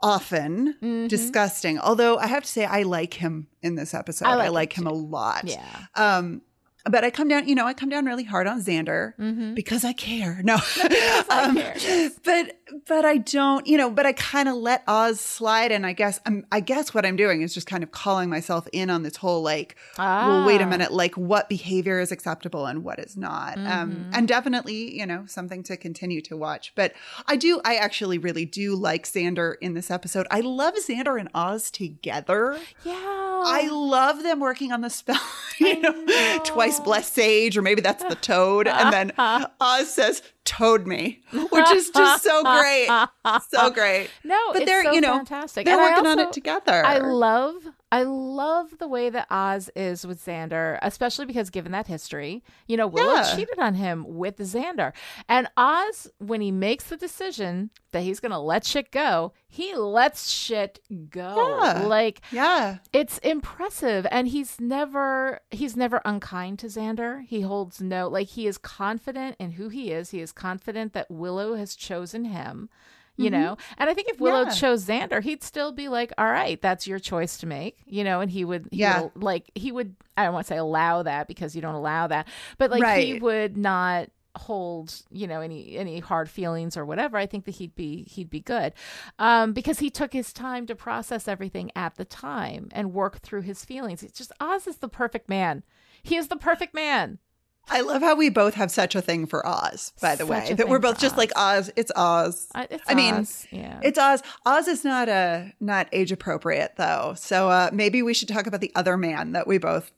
[0.00, 1.08] often Mhm.
[1.08, 1.78] disgusting.
[1.78, 4.26] Although I have to say I like him in this episode.
[4.26, 4.96] I I like like, him him, too.
[4.96, 5.44] a lot.
[5.44, 5.64] Yeah.
[5.94, 6.42] Um
[6.90, 9.54] but I come down, you know, I come down really hard on Xander Mm-hmm.
[9.54, 10.40] because I care.
[10.42, 14.82] No, because I care, but but I don't, you know, but I kind of let
[14.88, 17.90] Oz slide, and I guess I'm, I guess what I'm doing is just kind of
[17.92, 20.68] calling myself in on this whole like, well, wait a Ah.
[20.68, 24.10] minute, like what behavior is acceptable and what is not, um, Mm-hmm.
[24.14, 26.72] and definitely, you know, something to continue to watch.
[26.74, 26.94] But
[27.26, 30.26] I do, I actually really do like Xander in this episode.
[30.30, 32.58] I love Xander and Oz together.
[32.84, 32.94] Yeah.
[32.96, 35.20] I love them working on the spell.
[35.58, 36.38] you know, know.
[36.44, 38.68] twice blessed sage, or maybe that's the toad.
[38.68, 39.12] And then
[39.60, 42.88] Oz says, toad me, which is just so great.
[43.50, 44.10] So great.
[44.24, 45.64] No, but it's they're, so you know, fantastic.
[45.64, 46.84] they're And working on it together.
[46.84, 47.54] I love
[47.90, 52.76] I love the way that Oz is with Xander, especially because given that history, you
[52.76, 53.34] know, Willow Yeah.
[53.36, 54.92] cheated on him with Xander.
[55.28, 60.30] And Oz, when he makes the decision that he's gonna let shit go, he lets
[60.30, 61.58] shit go.
[61.62, 61.86] Yeah.
[61.86, 62.78] Like yeah.
[62.94, 68.46] it's impressive and he's never he's never unkind to xander he holds no like he
[68.46, 72.68] is confident in who he is he is confident that willow has chosen him
[73.18, 73.56] you know?
[73.78, 74.48] And i think if willow Mm-hmm.
[74.48, 74.54] Yeah.
[74.54, 78.20] chose xander he'd still be like all right that's your choice to make you know?
[78.20, 79.02] And he would he Yeah.
[79.02, 82.06] would, like he would i don't want to say allow that because you don't allow
[82.06, 82.26] that
[82.58, 87.18] but like he would not hold you know any any hard feelings or whatever.
[87.18, 88.72] I think that he'd be he'd be good
[89.18, 93.42] um because he took his time to process everything at the time and work through
[93.42, 94.02] his feelings.
[94.02, 95.64] It's just oz is the perfect man.
[96.02, 97.18] He is the perfect man
[97.70, 100.52] I love how we both have such a thing for Oz, by the Such way.
[100.54, 101.70] That we're both just like Oz.
[101.76, 102.48] It's Oz.
[102.54, 103.46] I, it's I mean, Oz.
[103.50, 104.22] yeah It's Oz.
[104.44, 107.14] Oz is not a not age appropriate though.
[107.16, 109.90] So uh maybe we should talk about the other man that we both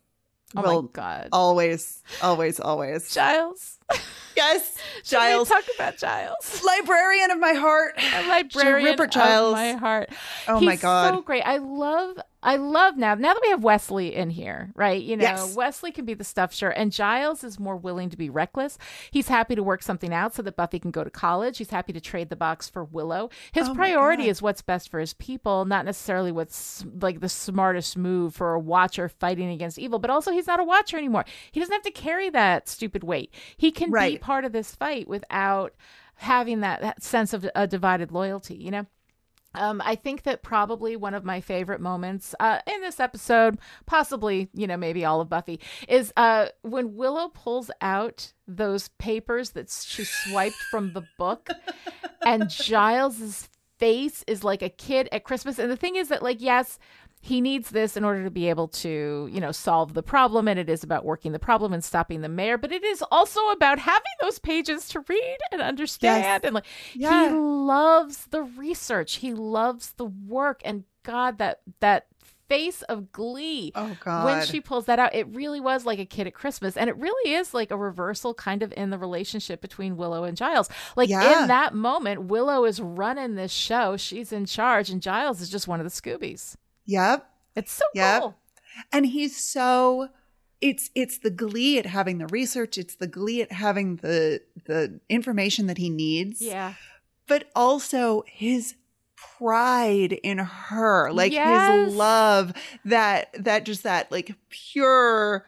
[0.57, 3.13] oh will my god always, always, always.
[3.13, 3.79] giles
[4.37, 7.95] Yes, Giles, talk about giles librarian of my heart.
[7.97, 9.53] a librarian of Giles.
[9.53, 10.11] my heart.
[10.49, 11.15] Oh He's my God.
[11.15, 11.43] so great.
[11.43, 13.15] I love, I love now.
[13.15, 15.01] Now that we have Wesley in here, right?
[15.01, 15.55] You know, Yes.
[15.55, 18.77] Wesley can be the stuff sure, and Giles is more willing to be reckless.
[19.13, 21.59] He's happy to work something out so that Buffy can go to college.
[21.59, 23.31] He's happy to trade the box for Willow.
[23.53, 27.97] His Oh priority is what's best for his people, not necessarily what's like the smartest
[27.97, 30.01] move for a watcher fighting against evil.
[30.01, 31.25] But also, he's not a watcher anymore.
[31.53, 33.33] He doesn't have to carry that stupid weight.
[33.57, 34.21] He can be Right.
[34.21, 35.75] part of this fight without
[36.17, 38.87] having that, that sense of a divided loyalty, you know?
[39.57, 44.49] Um, I think that probably one of my favorite moments uh, in this episode, possibly,
[44.53, 49.71] you know, maybe all of Buffy, is uh, when Willow pulls out those papers that
[49.71, 51.51] she swiped from the book,
[52.27, 55.61] and Giles's face is like a kid at Christmas.
[55.61, 56.79] And the thing is that, like, yes,
[57.25, 60.47] he needs this in order to be able to, you know, solve the problem.
[60.47, 63.41] And it is about working the problem and stopping the mayor, but it is also
[63.49, 66.23] about having those pages to read and understand.
[66.23, 66.41] Yes.
[66.45, 67.31] And like, Yeah.
[67.31, 69.17] he loves the research.
[69.17, 70.61] He loves the work.
[70.67, 72.09] And God, that, that
[72.47, 74.27] face of glee Oh God.
[74.27, 76.77] when she pulls that out, it really was like a kid at Christmas.
[76.77, 80.37] And it really is like a reversal kind of in the relationship between Willow and
[80.37, 80.69] Giles.
[80.95, 81.41] Like Yeah.
[81.43, 85.67] in that moment, Willow is running this show, she's in charge, and Giles is just
[85.67, 86.57] one of the Scoobies.
[86.87, 87.29] Yep.
[87.57, 88.21] It's so Yep.
[88.23, 88.37] cool.
[88.93, 90.09] And he's so
[90.61, 95.01] it's it's the glee at having the research, it's the glee at having the the
[95.09, 96.41] information that he needs.
[96.41, 96.75] Yeah.
[97.27, 98.75] But also his
[99.17, 101.13] pride in her.
[101.13, 101.87] Like Yes.
[101.87, 102.53] his love
[102.85, 105.47] that that just that like pure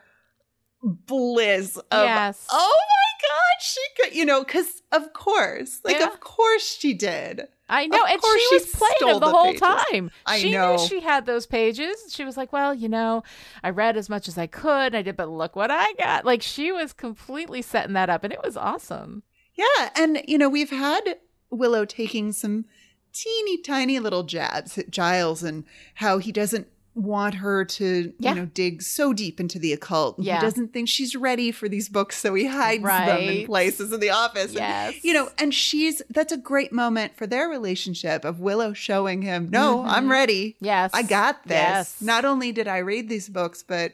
[0.83, 2.47] bliss of Yes.
[2.51, 6.07] oh my god she could you know because of course like Yeah.
[6.07, 9.31] of course she did I know, and she she was playing stole it the, the
[9.31, 9.61] whole pages.
[9.61, 10.11] time.
[10.25, 10.77] I she know.
[10.77, 11.97] knew she had those pages.
[12.11, 13.25] She was like, "Well, you know,
[13.63, 14.87] I read as much as I could.
[14.87, 18.23] And I did, but look what I got." Like she was completely setting that up,
[18.23, 19.25] and it was awesome.
[19.55, 21.19] Yeah, and you know, we've had
[21.51, 22.67] Willow taking some
[23.13, 28.31] teeny tiny little jabs at Giles and how he doesn't want her to, Yeah.
[28.31, 30.19] you know, dig so deep into the occult.
[30.19, 30.37] Yeah.
[30.37, 34.01] He doesn't think she's ready for these books, so he hides them in places in
[34.01, 34.57] the office.
[34.57, 39.23] And, you know, and she's that's a great moment for their relationship of Willow showing
[39.23, 40.53] him, "No, I'm ready.
[40.55, 40.65] Mm-hmm.
[40.65, 41.53] Yes, I got this.
[41.53, 41.97] Yes.
[42.01, 43.93] Not only did I read these books, but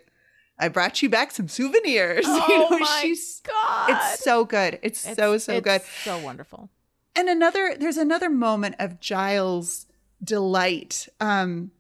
[0.59, 3.91] I brought you back some souvenirs." Oh you know, my she's god!
[3.91, 4.79] it's so good.
[4.83, 5.83] It's, so so it's good.
[6.05, 6.71] so wonderful.
[7.17, 9.87] and another there's another moment of Giles
[10.23, 11.73] delight um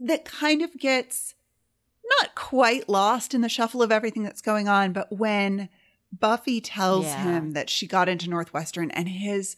[0.00, 1.34] that kind of gets
[2.20, 5.68] not quite lost in the shuffle of everything that's going on, but when
[6.18, 7.22] Buffy tells Yeah.
[7.22, 9.56] him that she got into Northwestern and his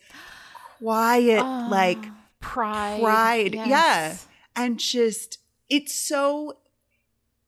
[0.78, 2.04] quiet Oh, like
[2.40, 3.00] pride.
[3.00, 3.68] pride yes.
[3.68, 4.16] yeah
[4.56, 5.38] and just
[5.70, 6.58] it's so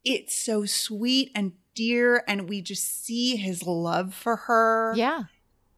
[0.04, 5.24] it's so sweet and dear and we just see his love for her Yeah.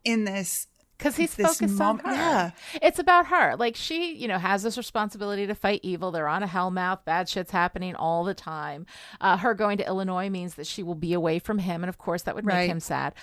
[0.05, 0.67] in this
[0.99, 2.15] Because he's this focused mom- on her.
[2.15, 2.51] yeah.
[2.83, 3.55] It's about her.
[3.57, 6.11] Like she, you know, has this responsibility to fight evil.
[6.11, 7.05] They're on a hellmouth.
[7.05, 8.87] Bad shit's happening all the time.
[9.21, 11.99] Uh, her going to Illinois means that she will be away from him, and of
[11.99, 12.71] course that would make Right.
[12.71, 13.15] him sad.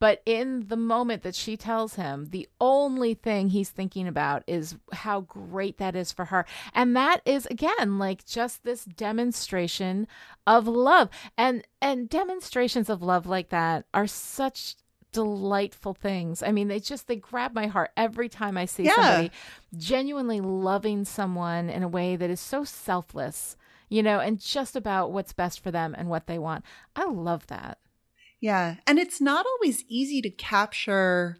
[0.00, 4.76] But in the moment that she tells him, the only thing he's thinking about is
[4.94, 6.46] how great that is for her.
[6.74, 10.08] And that is again like just this demonstration
[10.46, 11.10] of love.
[11.36, 14.76] And and demonstrations of love like that are such
[15.12, 16.42] delightful things.
[16.42, 18.94] I mean, they just they grab my heart every time I see Yeah.
[18.94, 19.30] somebody
[19.76, 23.56] genuinely loving someone in a way that is so selfless,
[23.88, 26.64] you know, and just about what's best for them and what they want.
[26.96, 27.78] I love that.
[28.42, 31.36] yeah and it's not always easy to capture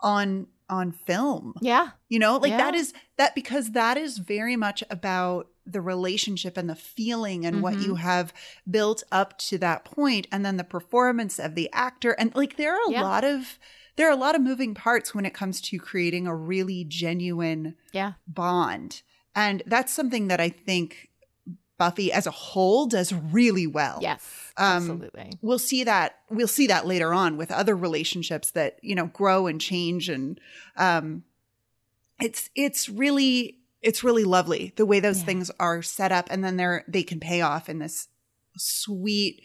[0.00, 1.90] on on film Yeah.
[2.10, 2.80] you know like that Yeah.
[2.80, 7.74] is that because that is very much about the relationship and the feeling and what
[7.74, 7.82] Mhm.
[7.82, 8.32] you have
[8.68, 12.74] built up to that point and then the performance of the actor and like there
[12.74, 13.02] are a Yeah.
[13.02, 13.58] lot of
[13.96, 17.74] there are a lot of moving parts when it comes to creating a really genuine
[17.92, 18.12] Yeah.
[18.26, 19.02] bond
[19.34, 21.10] and that's something that i think
[21.78, 24.52] buffy as a whole does really well Yes.
[24.56, 25.32] Um, absolutely.
[25.42, 29.46] we'll see that we'll see that later on with other relationships that you know grow
[29.46, 30.40] and change and
[30.76, 31.22] um
[32.20, 35.26] it's it's really it's really lovely the way those Yeah.
[35.26, 38.08] things are set up and then they're they can pay off in this
[38.56, 39.40] sweet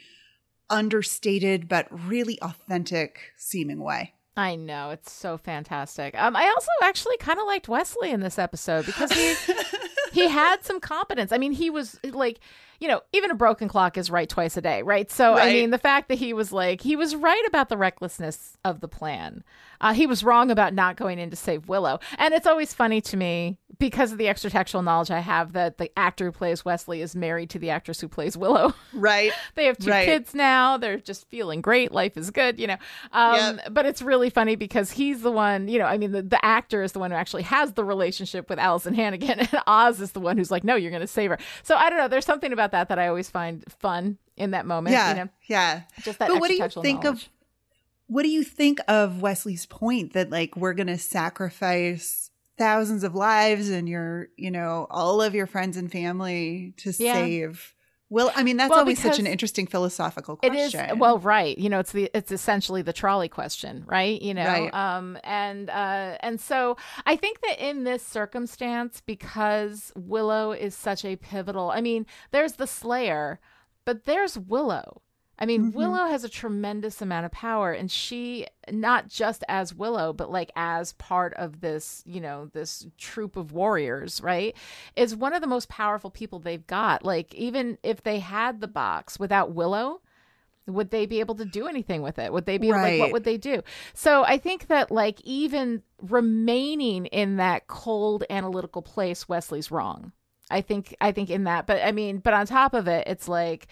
[0.70, 6.20] understated but really authentic seeming way I know it's so fantastic.
[6.20, 9.36] Um, I also actually kind of liked Wesley in this episode because he
[10.12, 11.32] he had some competence.
[11.32, 12.40] I mean, he was like,
[12.84, 15.10] you know, even a broken clock is right twice a day, right?
[15.10, 18.58] So I mean, the fact that he was like, he was right about the recklessness
[18.66, 19.46] of the plan.
[19.80, 23.00] Uh, he was wrong about not going in to save Willow, and it's always funny
[23.02, 26.64] to me because of the extra textual knowledge I have that the actor who plays
[26.64, 28.74] Wesley is married to the actress who plays Willow.
[28.94, 30.06] right They have two Right.
[30.06, 30.78] kids now.
[30.78, 31.92] They're just feeling great.
[31.92, 32.78] Life is good, you know.
[33.12, 36.44] Um, But it's really funny because he's the one, you know, I mean, the, the
[36.46, 40.12] actor is the one who actually has the relationship with Alyson Hannigan, and Oz is
[40.12, 41.38] the one who's like, no, you're going to save her.
[41.64, 42.08] So I don't know.
[42.08, 44.94] There's something about that that I always find fun in that moment.
[44.94, 47.24] yeah You know, yeah just that but what do you think knowledge.
[47.24, 47.30] of
[48.08, 53.16] what do you think of Wesley's point that like we're going to sacrifice thousands of
[53.16, 57.14] lives and your you know all of your friends and family to Yeah.
[57.14, 57.73] save
[58.14, 61.58] well i mean that's Well, always such an interesting philosophical question is well, right.
[61.58, 64.22] You know, it's the it's essentially the trolley question, right?
[64.22, 64.74] You know, Right.
[64.74, 71.04] um, and uh, and so I think that in this circumstance, because Willow is such
[71.06, 71.72] a pivotal.
[71.72, 73.40] I mean, there's the Slayer,
[73.86, 75.02] but there's Willow.
[75.40, 75.76] I mean, Mhm.
[75.76, 80.52] Willow has a tremendous amount of power, and she not just as Willow, but like
[80.56, 84.56] as part of this, you know, this troop of warriors, right?
[84.96, 87.04] Is one of the most powerful people they've got.
[87.04, 90.02] Like, even if they had the box without Willow,
[90.66, 92.32] would they be able to do anything with it?
[92.32, 93.64] Would they be able, like, what would they do?
[93.94, 100.14] So I think that, like, even remaining in that cold analytical place, Wesley's wrong.
[100.50, 103.28] I think, I think in that, but I mean, but on top of it, it's
[103.28, 103.68] like,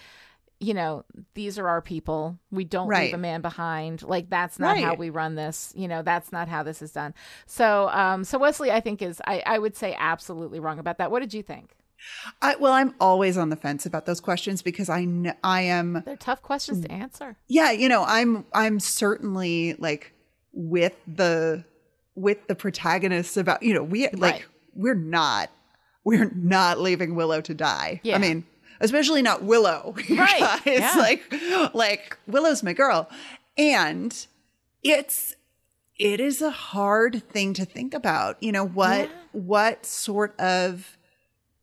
[0.61, 2.37] you know, these are our people.
[2.51, 4.03] We don't leave a man behind.
[4.03, 5.73] Like that's not how we run this.
[5.75, 7.13] You know, that's not how this is done.
[7.47, 11.09] So, um, so Wesley, I think is, I, I would say absolutely wrong about that.
[11.11, 11.71] What did you think?
[12.41, 16.01] I, well i'm always on the fence about those questions because i kn- i am
[16.03, 17.37] They're tough questions to answer.
[17.47, 20.11] yeah you know i'm i'm certainly like
[20.51, 21.63] with the
[22.15, 24.45] with the protagonists about you know we like Right.
[24.73, 25.51] we're not
[26.03, 28.15] we're not leaving willow to die Yeah.
[28.15, 28.45] i mean
[28.81, 30.61] especially not willow Right, guys.
[30.65, 30.95] yeah.
[30.97, 31.23] like
[31.73, 33.09] like willow's my girl
[33.57, 34.27] and
[34.83, 35.35] it's
[35.97, 39.15] it is a hard thing to think about you know what Yeah.
[39.33, 40.97] what sort of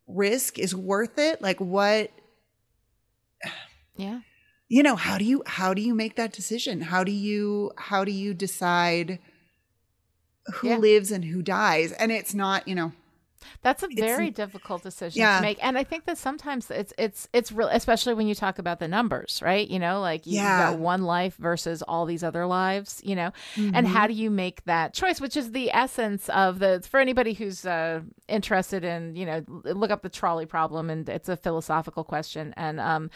[0.06, 2.10] risk is worth it like what
[3.96, 4.20] Yeah.
[4.68, 8.04] you know how do you how do you make that decision how do you how
[8.04, 9.18] do you decide
[10.54, 10.76] who Yeah.
[10.76, 12.92] lives and who dies and it's not you know
[13.62, 15.36] That's a very difficult decision Yeah.
[15.36, 18.58] to make, and I think that sometimes it's it's it's real, especially when you talk
[18.58, 19.66] about the numbers, right?
[19.68, 20.56] You know, like you- you've Yeah.
[20.70, 23.74] got one life versus all these other lives, you know, Mm-hmm.
[23.74, 25.20] and how do you make that choice?
[25.20, 29.90] Which is the essence of the for anybody who's uh, interested in, you know, look
[29.90, 33.10] up the trolley problem, and it's a philosophical question, and um,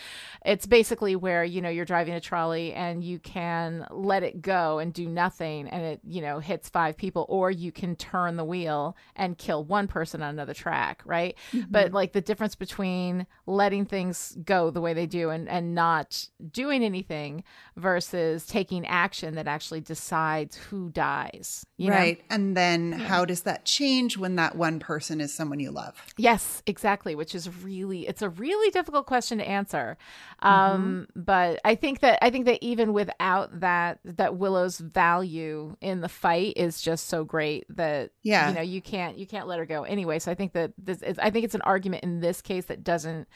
[0.45, 4.79] it's basically where you know you're driving a trolley and you can let it go
[4.79, 8.45] and do nothing, and it you know hits five people, or you can turn the
[8.45, 11.37] wheel and kill one person on another track, right?
[11.71, 16.29] But like the difference between letting things go the way they do and and not
[16.51, 17.45] doing anything
[17.77, 21.97] versus taking action that actually decides who dies, you know?
[21.97, 22.23] right.
[22.31, 26.05] And then how does that change when that one person is someone you love?
[26.17, 27.15] Yes, exactly.
[27.15, 29.97] Which is really it's a really difficult question to answer.
[30.41, 36.01] Um, but I think that I think that even without that that Willow's value in
[36.01, 38.49] the fight is just so great that Yeah.
[38.49, 40.01] you know you can't you can't let her go anyway.
[40.22, 42.82] So I think that this is I think it's an argument in this case that
[42.84, 43.28] doesn't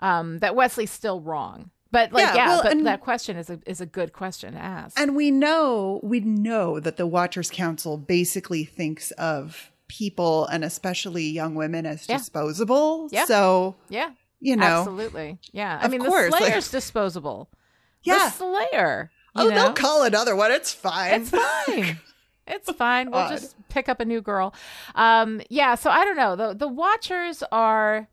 [0.00, 1.70] um that Wesley's still wrong.
[1.90, 4.52] But like Yeah, yeah, well, but and- that question is a is a good question
[4.54, 4.98] to ask.
[4.98, 11.24] And we know we know that the Watchers Council basically thinks of people and especially
[11.24, 12.18] young women as Yeah.
[12.18, 13.08] disposable.
[13.10, 13.24] Yeah.
[13.24, 14.10] So yeah.
[14.40, 15.38] you know, Absolutely.
[15.52, 15.78] Yeah.
[15.82, 17.48] I mean course, the like- Slayer's disposable.
[18.02, 18.26] Yeah.
[18.26, 19.10] The Slayer.
[19.34, 19.54] oh, know?
[19.54, 20.50] they'll call another one.
[20.52, 21.22] It's fine.
[21.22, 21.98] It's fine.
[22.48, 23.10] It's fine.
[23.10, 23.30] We'll Odd.
[23.30, 24.54] just pick up a new girl.
[24.94, 25.74] Um, yeah.
[25.74, 26.36] So I don't know.
[26.36, 28.08] The the Watchers are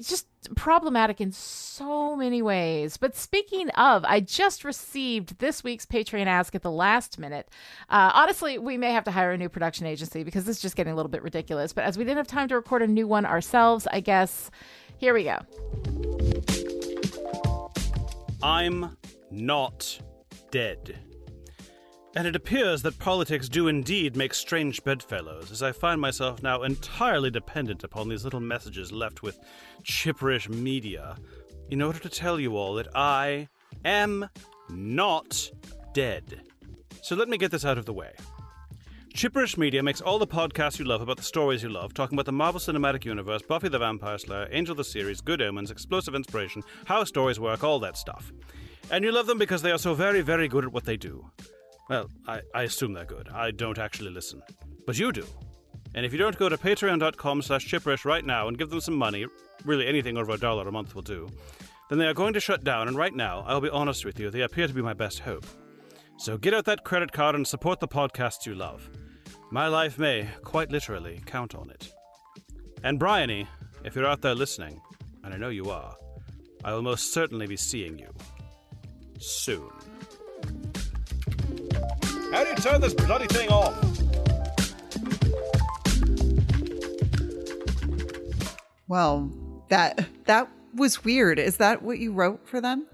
[0.00, 0.26] just
[0.56, 2.96] problematic in so many ways.
[2.96, 7.48] But speaking of, I just received this week's Patreon ask at the last minute.
[7.88, 10.76] Uh, honestly, we may have to hire a new production agency because this is just
[10.76, 11.72] getting a little bit ridiculous.
[11.72, 14.50] But as we didn't have time to record a new one ourselves, I guess
[14.98, 15.38] here we go.
[18.42, 18.96] I'm
[19.30, 20.00] not
[20.50, 20.98] dead.
[22.16, 26.62] And it appears that politics do indeed make strange bedfellows, as I find myself now
[26.62, 29.38] entirely dependent upon these little messages left with
[29.84, 31.16] chipperish media
[31.70, 33.48] in order to tell you all that I
[33.84, 34.28] am
[34.68, 35.50] not
[35.94, 36.42] dead.
[37.00, 38.12] So let me get this out of the way.
[39.14, 42.26] Chipperish Media makes all the podcasts you love about the stories you love, talking about
[42.26, 46.62] the Marvel Cinematic Universe, Buffy the Vampire Slayer, Angel the Series, Good Omens, Explosive Inspiration,
[46.84, 48.32] how stories work, all that stuff.
[48.90, 51.30] And you love them because they are so very, very good at what they do.
[51.90, 53.28] Well, I, I assume they're good.
[53.28, 54.40] I don't actually listen.
[54.86, 55.26] But you do.
[55.92, 58.94] And if you don't go to patreon.com slash chipperish right now and give them some
[58.94, 59.26] money,
[59.64, 61.28] really anything over a dollar a month will do,
[61.88, 64.30] then they are going to shut down, and right now, I'll be honest with you,
[64.30, 65.44] they appear to be my best hope.
[66.16, 68.88] So get out that credit card and support the podcasts you love.
[69.50, 71.92] My life may, quite literally, count on it.
[72.84, 73.48] And Bryony,
[73.82, 74.80] if you're out there listening,
[75.24, 75.96] and I know you are,
[76.64, 78.10] I will most certainly be seeing you.
[79.18, 79.70] Soon.
[82.32, 83.74] How do you turn this bloody thing off?
[88.88, 89.30] well,
[89.68, 91.38] that that was weird.
[91.38, 92.86] Is that what you wrote for them?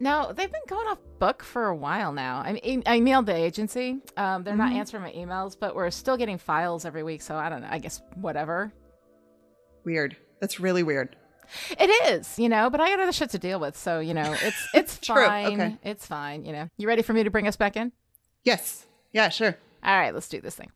[0.00, 2.38] No, they've been going off book for a while now.
[2.44, 4.00] I mean, I emailed the agency.
[4.16, 7.22] Um, they're not answering my emails, but we're still getting files every week.
[7.22, 7.68] So I don't know.
[7.70, 8.72] I guess whatever.
[9.84, 10.16] Weird.
[10.40, 11.16] That's really weird.
[11.78, 12.70] It is, you know.
[12.70, 15.60] But I got other shit to deal with, so you know, it's it's True, fine.
[15.60, 15.76] okay.
[15.84, 16.44] It's fine.
[16.44, 16.68] You know.
[16.78, 17.92] You ready for me to bring us back in?
[18.44, 18.86] Yes.
[19.12, 19.56] Yeah, sure.
[19.82, 20.70] All right, let's do this thing.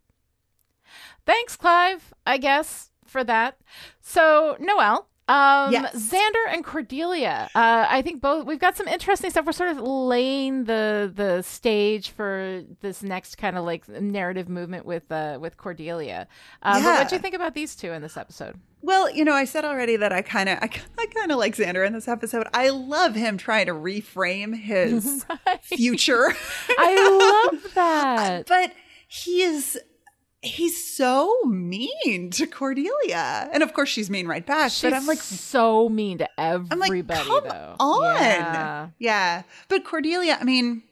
[1.27, 3.59] Thanks, Clive, I guess, for that.
[4.01, 5.95] So, Noelle, um, Yes.
[6.11, 7.51] Xander and Cordelia.
[7.55, 9.45] Uh, I think both we've got some interesting stuff.
[9.45, 14.87] We're sort of laying the the stage for this next kind of like narrative movement
[14.87, 16.27] with uh, with Cordelia.
[16.63, 16.99] Uh, Yeah.
[16.99, 18.59] what do you think about these two in this episode?
[18.81, 21.57] Well, you know, I said already that I kind of, I, I kind of like
[21.57, 22.47] Xander in this episode.
[22.55, 25.25] I love him trying to reframe his
[25.63, 26.33] future,
[26.79, 28.47] I love that.
[28.47, 28.73] but
[29.09, 29.79] he is,
[30.43, 34.71] he's so mean to Cordelia, and of course she's mean right back.
[34.71, 37.77] She's but I'm like, so mean to I'm everybody, like, come though.
[37.81, 38.89] on, Yeah.
[38.99, 39.43] yeah.
[39.69, 40.85] But Cordelia, I mean,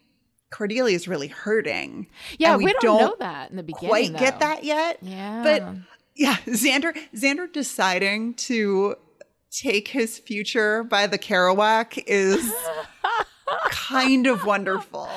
[0.50, 2.08] Cordelia is really hurting.
[2.38, 3.88] Yeah, and we, don't, know that in the beginning.
[3.88, 4.98] quite get that yet.
[5.02, 5.42] Yeah.
[5.42, 5.62] But
[6.16, 8.96] yeah, Xander Xander deciding to
[9.50, 12.52] take his future by the Kerouac is
[13.70, 15.08] kind of wonderful.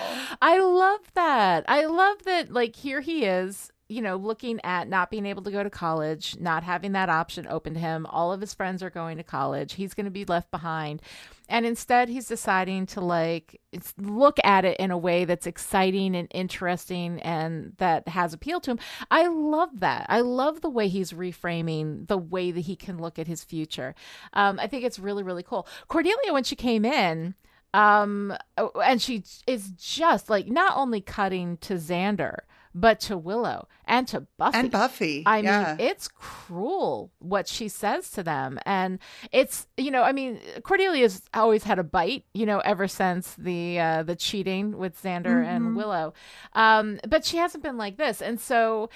[0.41, 1.65] I love that.
[1.67, 5.49] I love that, like, here he is, you know, looking at not being able to
[5.49, 8.05] go to college, not having that option open to him.
[8.05, 9.73] All of his friends are going to college.
[9.73, 11.01] He's going to be left behind.
[11.49, 13.59] And instead, he's deciding to, like,
[13.97, 18.71] look at it in a way that's exciting and interesting and that has appeal to
[18.71, 18.79] him.
[19.09, 20.05] I love that.
[20.07, 23.95] I love the way he's reframing the way that he can look at his future.
[24.33, 25.67] Um, I think it's really, really cool.
[25.87, 27.33] Cordelia, when she came in,
[27.73, 32.39] um oh, and she is just like not only cutting to xander
[32.79, 34.57] but to Willow and to Buffy.
[34.57, 35.23] And Buffy.
[35.25, 35.75] I yeah.
[35.77, 38.59] mean, it's cruel what she says to them.
[38.65, 38.99] And
[39.31, 43.79] it's, you know, I mean, Cordelia's always had a bite, you know, ever since the
[43.79, 45.75] uh, the cheating with Xander and Mhm.
[45.75, 46.13] Willow.
[46.53, 48.21] Um, but she hasn't been like this.
[48.21, 48.89] And so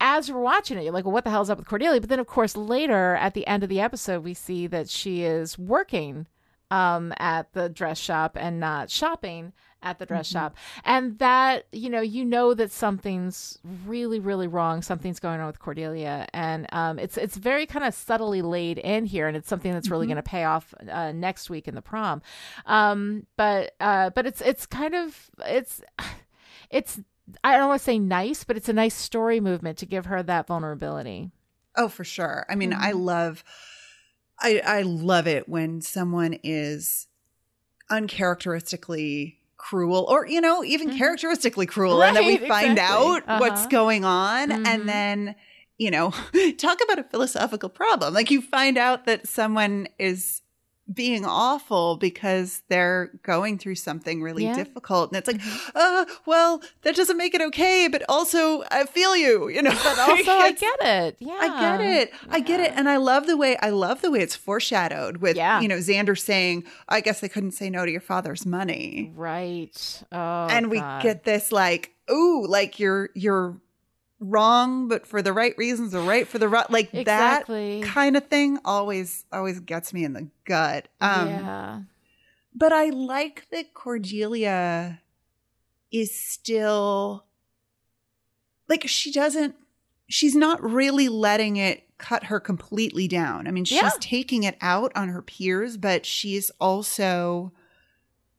[0.00, 2.00] as we're watching it, you're like, well, what the hell's up with Cordelia?
[2.00, 5.22] But then, of course, later at the end of the episode, we see that she
[5.22, 6.26] is working
[6.72, 9.52] um, at the dress shop and not shopping
[9.84, 10.32] at the dress Mhm.
[10.32, 10.56] shop.
[10.84, 14.80] And that, you know, you know that something's really, really wrong.
[14.80, 16.26] Something's going on with Cordelia.
[16.32, 19.26] And um, it's it's very kind of subtly laid in here.
[19.26, 20.10] And it's something that's really Mhm.
[20.10, 22.22] going to pay off uh, next week in the prom.
[22.66, 25.82] Um, but uh, but it's it's kind of it's
[26.70, 27.00] it's
[27.44, 30.22] I don't want to say nice, but it's a nice story movement to give her
[30.22, 31.30] that vulnerability.
[31.76, 32.46] Oh, for sure.
[32.48, 32.82] I mean, Mm-hmm.
[32.82, 33.42] I love
[34.40, 37.06] I I love it when someone is
[37.90, 42.46] uncharacteristically cruel or you know, even characteristically cruel and then we Mm-hmm.
[42.48, 42.96] Find exactly.
[42.96, 43.68] out what's Uh-huh.
[43.70, 44.66] going on Mhm.
[44.66, 45.34] and then
[45.78, 46.10] you know,
[46.58, 48.14] talk about a philosophical problem.
[48.14, 50.41] Like you find out that someone is
[50.92, 54.54] being awful because they're going through something really Yeah.
[54.54, 55.40] difficult and it's like
[55.74, 59.98] uh well that doesn't make it okay but also i feel you you know But
[60.08, 61.16] also, I get it.
[61.20, 62.12] Yeah, I get it.
[62.30, 62.72] I get it.
[62.76, 65.60] And I love the way I love the way it's foreshadowed with Yeah.
[65.60, 69.12] you know Xander saying, I guess they couldn't say no to your father's money.
[69.14, 70.02] Right.
[70.12, 71.02] Oh, and we God.
[71.02, 73.56] get this like, ooh, like you're you're
[74.22, 77.80] wrong, but for the right reasons or right for the right like Exactly.
[77.80, 80.88] that kind of thing always always gets me in the gut.
[81.00, 81.80] Um yeah.
[82.54, 85.00] but I like that Cordelia
[85.90, 87.24] is still
[88.68, 89.54] like she doesn't
[90.08, 93.46] she's not really letting it cut her completely down.
[93.46, 93.90] I mean, she's Yeah.
[94.00, 97.52] taking it out on her peers, but she's also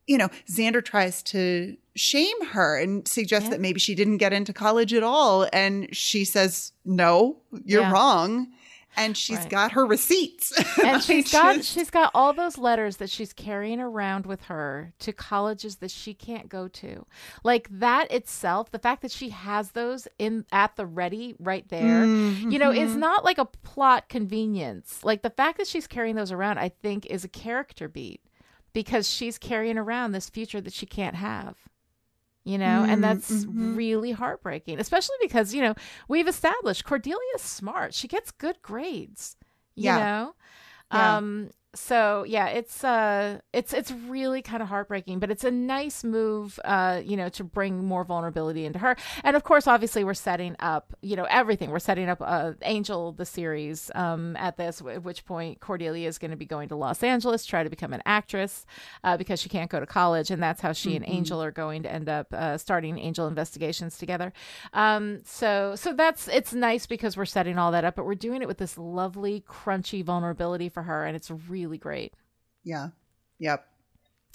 [0.07, 3.49] you know, Xander tries to shame her and suggest Yeah.
[3.51, 7.91] that maybe she didn't get into college at all and she says, "No, you're Yeah.
[7.91, 8.47] wrong."
[8.95, 10.51] And she's She's got her receipts.
[10.83, 14.93] and she's got just- she's got all those letters that she's carrying around with her
[14.99, 17.03] to colleges that she can't go to
[17.43, 22.05] like that itself the fact that she has those in at the ready right there
[22.05, 22.97] you know is Mhm.
[22.97, 27.07] not like a plot convenience like the fact that she's carrying those around i think
[27.07, 28.21] is a character beat
[28.73, 31.55] because she's carrying around this future that she can't have
[32.43, 33.75] you know and Mm, that's mhm.
[33.75, 35.73] really heartbreaking especially because you know
[36.07, 39.37] we've established cordelia's smart she gets good grades
[39.75, 39.97] you Yeah.
[39.97, 40.35] know
[40.91, 41.17] Yeah.
[41.17, 46.03] um so yeah it's uh it's it's really kind of heartbreaking but it's a nice
[46.03, 48.95] move uh you know to bring more vulnerability into her.
[49.23, 51.71] And of course obviously we're setting up you know everything.
[51.71, 56.17] We're setting up uh angel the series um at this at which point cordelia is
[56.19, 58.65] going to be going to los angeles try to become an actress
[59.03, 61.09] uh, because she can't go to college and that's how she and Mhm.
[61.09, 64.31] angel are going to end up uh, starting angel investigations together.
[64.73, 68.41] Um so so that's it's nice because we're setting all that up but we're doing
[68.41, 72.13] it with this lovely crunchy vulnerability for her and it's really great
[72.63, 72.89] Yeah.
[73.39, 73.65] Yep.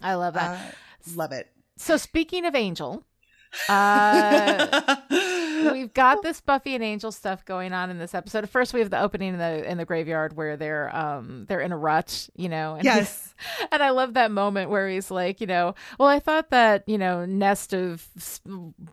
[0.03, 0.71] i love that Uh,
[1.17, 1.49] love it.
[1.77, 3.05] so speaking of angel
[3.69, 4.97] uh
[5.73, 8.49] we've got this buffy and angel stuff going on in this episode.
[8.49, 11.73] First we have the opening in the in the graveyard where they're um they're in
[11.73, 13.35] a rut you know and Yes.
[13.73, 16.99] and i love that moment where he's like you know well i thought that you
[16.99, 18.07] know nest of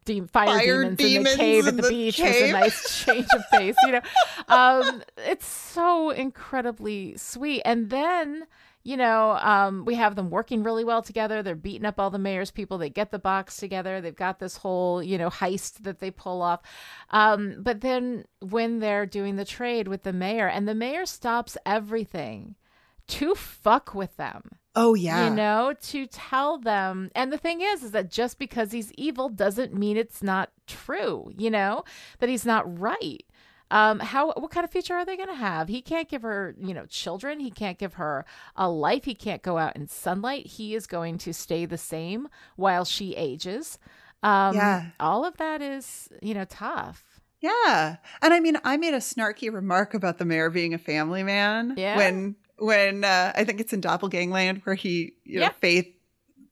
[0.06, 3.06] de- fire, Fire demons, in the cave at in the, the beach was a nice
[3.06, 4.02] change of pace you know.
[4.48, 7.62] Um it's so incredibly sweet.
[7.66, 8.46] And then
[8.86, 11.42] you know, um, we have them working really well together.
[11.42, 12.78] They're beating up all the mayor's people.
[12.78, 14.00] They get the box together.
[14.00, 16.62] They've got this whole, you know, heist that they pull off.
[17.10, 21.58] Um, but then when they're doing the trade with the mayor, and the mayor stops
[21.66, 22.54] everything
[23.08, 24.52] to fuck with them.
[24.76, 25.30] Oh yeah.
[25.30, 27.10] You know, to tell them.
[27.16, 31.32] And the thing is, is that just because he's evil doesn't mean it's not true,
[31.36, 31.86] you know,
[32.20, 33.26] that he's not right.
[33.72, 35.68] Um, how what kind of future are they going to have?
[35.70, 37.40] He can't give her, you know, children.
[37.40, 39.06] He can't give her a life.
[39.06, 40.46] He can't go out in sunlight.
[40.46, 43.80] He is going to stay the same while she ages.
[44.22, 44.86] Um, Yeah.
[45.00, 47.04] all of that is, you know, tough.
[47.42, 47.98] Yeah.
[48.22, 51.74] And I mean, I made a snarky remark about the mayor being a family man
[51.78, 51.98] Yeah.
[51.98, 55.52] when when uh, I think it's in Doppelgangland where he, you know, Yeah.
[55.60, 55.88] Faith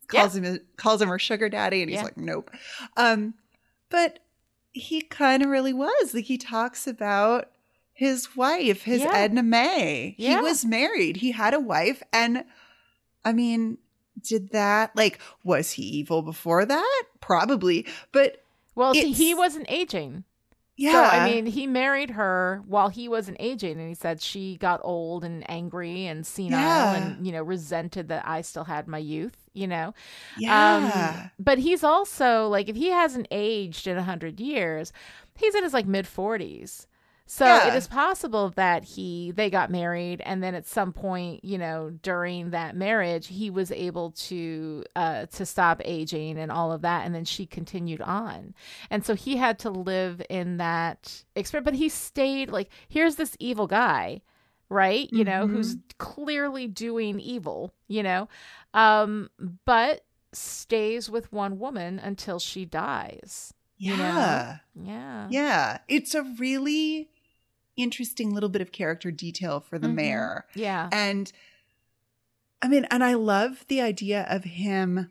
[0.08, 2.04] calls him calls him her sugar daddy and he's Yeah.
[2.04, 2.52] like, "Nope."
[2.98, 3.36] Um
[3.90, 4.20] but
[4.74, 6.14] he kind of really was.
[6.14, 7.50] Like he talks about
[7.94, 9.14] his wife, his Yeah.
[9.14, 10.16] Edna May.
[10.18, 10.38] Yeah.
[10.38, 11.18] He was married.
[11.18, 12.44] He had a wife and
[13.24, 13.78] I mean,
[14.22, 17.04] did that like was he evil before that?
[17.22, 17.86] Probably.
[18.12, 18.44] But
[18.76, 20.24] Well, see, he wasn't aging.
[20.76, 20.92] Yeah.
[20.94, 24.80] So I mean, he married her while he wasn't aging, and he said she got
[24.84, 26.96] old and angry and senile, Yeah.
[26.96, 29.38] and you know resented that I still had my youth.
[29.54, 29.94] You know,
[30.38, 31.22] yeah.
[31.26, 34.92] Um, but he's also like, if he hasn't aged in a hundred years,
[35.38, 36.88] he's in his like mid forties.
[37.36, 37.76] So it Yeah.
[37.76, 42.52] is possible that he they got married, and then at some point, you know, during
[42.52, 47.16] that marriage, he was able to uh, to stop aging and all of that, and
[47.16, 48.54] then she continued on,
[48.92, 51.66] and so he had to live in that experience.
[51.66, 54.22] But he stayed like, here's this evil guy,
[54.70, 55.10] right?
[55.12, 58.30] You know, who's clearly doing evil, you know,
[58.76, 59.32] um,
[59.66, 63.56] but stays with one woman until she dies.
[63.78, 64.04] you know?
[64.04, 64.58] yeah.
[64.76, 65.28] Yeah.
[65.32, 65.78] Yeah.
[65.88, 67.10] It's a really
[67.76, 69.96] interesting little bit of character detail for the Mhm.
[69.96, 70.46] mayor.
[70.56, 70.90] Yeah.
[70.92, 71.32] And
[72.62, 75.10] I mean, and I love the idea of him.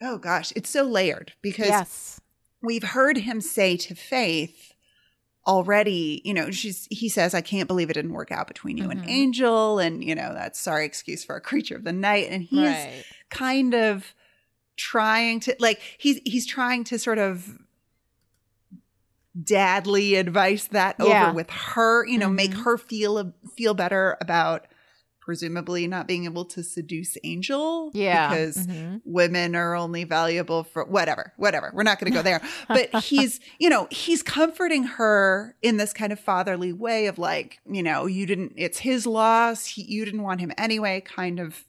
[0.00, 2.20] Oh gosh, it's so layered because Yes.
[2.62, 4.72] we've heard him say to Faith
[5.46, 8.90] already, you know, she's he says, I can't believe it didn't work out between you
[8.90, 9.08] and Mhm.
[9.08, 9.78] Angel.
[9.78, 12.28] And, you know, that's sorry excuse for a creature of the night.
[12.30, 13.04] And he's right.
[13.30, 14.14] kind of
[14.76, 17.58] trying to like he's he's trying to sort of
[19.42, 21.26] dadly advice that Yeah.
[21.28, 22.64] over with her, you know, make Mhm.
[22.64, 24.66] her feel feel better about
[25.20, 28.30] presumably not being able to seduce Angel Yeah.
[28.30, 29.02] because Mhm.
[29.04, 31.70] women are only valuable for whatever, whatever.
[31.74, 32.40] We're not going to go there.
[32.68, 37.58] but he's, you know, he's comforting her in this kind of fatherly way of like,
[37.70, 39.66] you know, you didn't, it's his loss.
[39.66, 41.66] He, you didn't want him anyway, kind of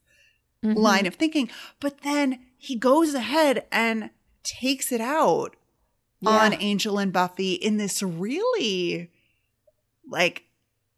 [0.64, 0.76] Mhm.
[0.78, 1.50] line of thinking.
[1.82, 4.10] But then he goes ahead and
[4.44, 5.58] takes it out
[6.26, 9.10] on Angel and Buffy in this really
[10.10, 10.44] like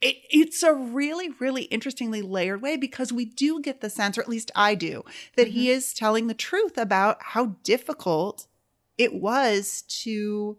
[0.02, 4.22] it, it's a really, really interestingly layered way because we do get the sense, or
[4.22, 5.04] at least I do,
[5.36, 5.78] that he Mm-hmm.
[5.78, 8.48] is telling the truth about how difficult
[8.98, 10.58] it was to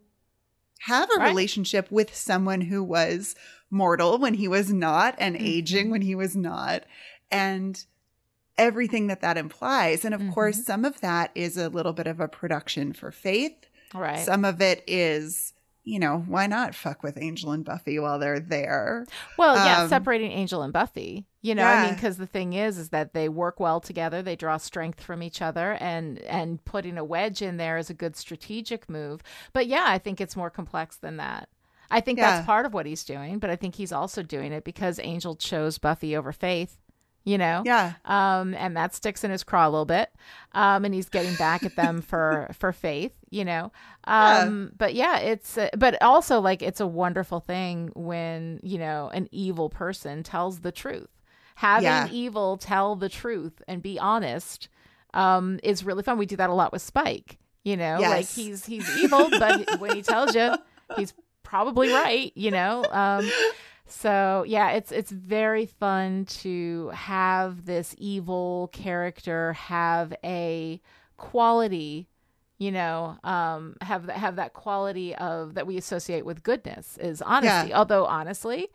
[0.82, 1.28] have a Right.
[1.30, 3.34] relationship with someone who was
[3.70, 5.44] mortal when he was not and Mm-hmm.
[5.46, 6.84] aging when he was not.
[7.30, 7.84] And
[8.58, 10.04] everything that that implies.
[10.04, 10.64] And of course, Mhm.
[10.64, 13.66] some of that is a little bit of a production for faith.
[13.94, 14.18] Right.
[14.20, 15.52] Some of it is,
[15.84, 19.06] you know, why not fuck with Angel and Buffy while they're there?
[19.36, 21.26] Well, yeah, Um, separating Angel and Buffy.
[21.40, 24.22] You know, I mean, because the thing is, is that they work well together.
[24.22, 27.94] They draw strength from each other, and and putting a wedge in there is a
[27.94, 29.22] good strategic move.
[29.52, 31.48] But yeah, I think it's more complex than that.
[31.90, 32.30] I think Yeah.
[32.30, 35.34] that's part of what he's doing, but I think he's also doing it because Angel
[35.34, 36.78] chose Buffy over Faith.
[37.24, 37.92] You know, Yeah.
[38.04, 40.10] um, and that sticks in his craw a little bit.
[40.52, 43.72] Um, and he's getting back at them for for faith, you know.
[44.04, 49.10] Um, but yeah, it's uh, but also like it's a wonderful thing when you know
[49.12, 51.08] an evil person tells the truth.
[51.56, 52.08] Having Yeah.
[52.10, 54.68] evil tell the truth and be honest
[55.14, 56.18] um, is really fun.
[56.18, 57.38] We do that a lot with Spike.
[57.64, 60.54] You know, like he's he's evil, but when he tells you,
[60.96, 62.32] he's probably right.
[62.34, 62.84] You know.
[62.90, 63.30] Um,
[63.86, 70.80] so yeah, it's it's very fun to have this evil character have a
[71.18, 72.08] quality,
[72.62, 77.70] you know, um, have have that quality of that we associate with goodness is honesty.
[77.70, 77.78] Yeah.
[77.78, 78.68] Although honestly,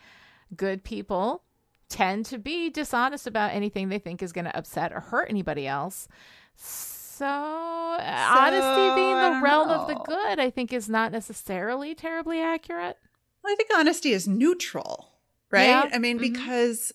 [0.55, 1.43] good people
[1.89, 5.65] tend to be dishonest about anything they think is going to upset or hurt anybody
[5.65, 6.09] else.
[6.55, 12.97] So, honesty being the realm of the good, I think, is not necessarily terribly accurate.
[13.45, 15.13] I think honesty is neutral,
[15.49, 15.67] right?
[15.67, 15.89] Yeah.
[15.93, 16.33] I mean, Mhm.
[16.33, 16.91] because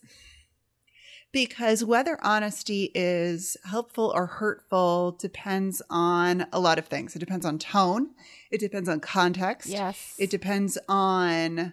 [1.33, 7.17] because whether honesty is helpful or hurtful depends on a lot of things.
[7.17, 8.11] It depends on tone.
[8.51, 9.69] It depends on context.
[9.71, 10.15] Yes.
[10.19, 11.73] It depends on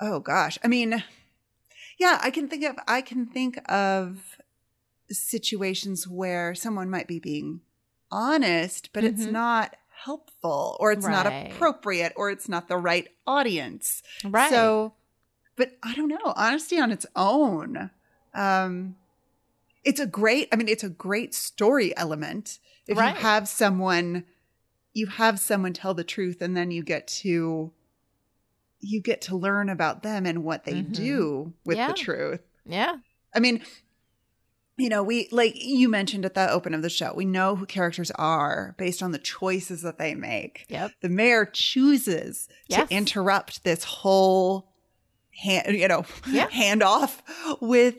[0.00, 0.58] oh gosh.
[0.64, 1.04] I mean,
[1.98, 4.38] yeah, I can think of I can think of
[5.10, 7.60] situations where someone might be being
[8.10, 9.32] honest, but it's Mhm.
[9.32, 14.02] not helpful or it's not appropriate or it's not the right audience.
[14.24, 14.50] Right.
[14.50, 14.94] So,
[15.56, 17.90] but I don't know, honesty on its own.
[18.34, 18.96] Um
[19.84, 23.14] it's a great I mean it's a great story element if Right.
[23.14, 24.24] you have someone
[24.92, 27.72] you have someone tell the truth and then you get to
[28.80, 30.92] you get to learn about them and what they Mhm.
[30.92, 31.88] do with Yeah.
[31.88, 32.40] the truth.
[32.66, 32.96] yeah.
[33.34, 33.62] I mean,
[34.76, 37.64] you know, we like you mentioned at the open of the show, we know who
[37.66, 40.66] characters are based on the choices that they make.
[40.68, 40.92] Yep.
[41.00, 42.88] The mayor chooses Yes.
[42.88, 44.68] to interrupt this whole
[45.36, 46.48] hand, you know, Yeah.
[46.50, 47.22] handoff
[47.60, 47.96] with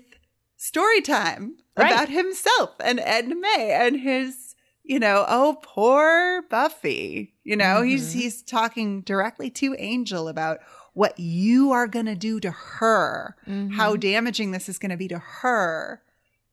[0.66, 1.92] story time Right.
[1.92, 7.34] about himself and Ed May and his, you know, oh poor Buffy.
[7.44, 8.20] You know, he's Mhm.
[8.22, 10.60] he's talking directly to Angel about
[10.94, 13.36] what you are going to do to her
[13.74, 14.00] how Mhm.
[14.00, 16.02] damaging this is going to be to her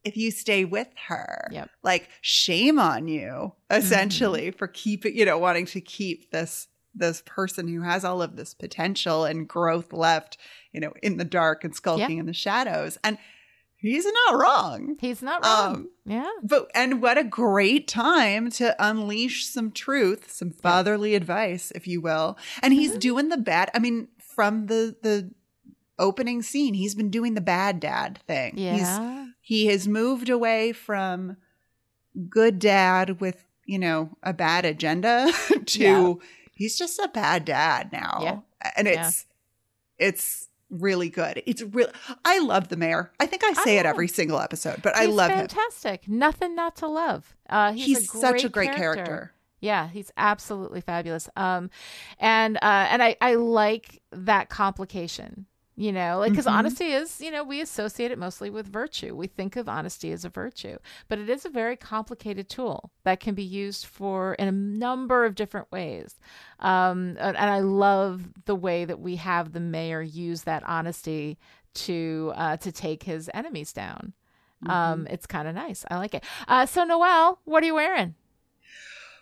[0.03, 1.47] if you stay with her.
[1.53, 1.71] Yep.
[1.85, 4.59] Like shame on you essentially Mm-hmm.
[4.59, 8.53] for keeping, you know, wanting to keep this this person who has all of this
[8.53, 10.37] potential and growth left,
[10.73, 12.21] you know, in the dark and skulking Yeah.
[12.21, 12.99] in the shadows.
[13.03, 13.17] And
[13.83, 14.97] he's not wrong.
[15.01, 15.75] He's not wrong.
[15.75, 16.31] Um, yeah.
[16.43, 22.01] But and what a great time to unleash some truth, some fatherly advice, if you
[22.01, 22.39] will.
[22.63, 22.81] And Mm-hmm.
[22.81, 23.71] he's doing the bad.
[23.75, 25.31] I mean, from the the
[25.99, 28.57] opening scene, he's been doing the bad dad thing.
[28.57, 29.27] He's Yeah.
[29.41, 31.37] he has moved away from
[32.29, 35.31] good dad with, you know, a bad agenda
[35.67, 36.15] to Yeah.
[36.55, 38.19] he's just a bad dad now.
[38.23, 38.39] Yeah.
[38.77, 39.07] And Yeah.
[39.09, 39.27] it's
[39.99, 41.43] it's really good.
[41.47, 41.89] It's real
[42.25, 43.13] I love the mayor.
[43.21, 45.39] I think I say it every single episode, but I He's love him.
[45.39, 46.09] fantastic.
[46.09, 47.37] Nothing not to love.
[47.49, 49.33] Uh, he's, He's a such a great character.
[49.61, 51.29] Yeah, he's absolutely fabulous.
[51.37, 51.71] Um,
[52.19, 52.61] and uh,
[52.91, 55.47] and I I like that complication.
[55.75, 56.53] You know, like because Mhm.
[56.53, 59.17] honesty is, you know, we associate it mostly with virtue.
[59.17, 60.77] We think of honesty as a virtue,
[61.09, 65.25] but it is a very complicated tool that can be used for in a number
[65.25, 66.21] of different ways.
[66.61, 71.39] Um, and, and I love the way that we have the mayor use that honesty
[71.75, 74.13] to uh, to take his enemies down.
[74.67, 75.85] Um, it's kind of nice.
[75.91, 76.23] I like it.
[76.47, 78.15] Uh, so Noelle, what are you wearing?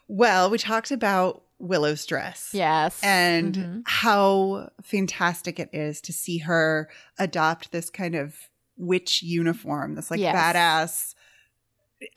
[0.08, 2.50] Well, we talked about Willow's dress.
[2.52, 2.98] Yes.
[3.02, 3.82] And Mhm.
[3.86, 6.88] how fantastic it is to see her
[7.18, 8.34] adopt this kind of
[8.76, 10.34] witch uniform, this like Yes.
[10.34, 11.14] badass.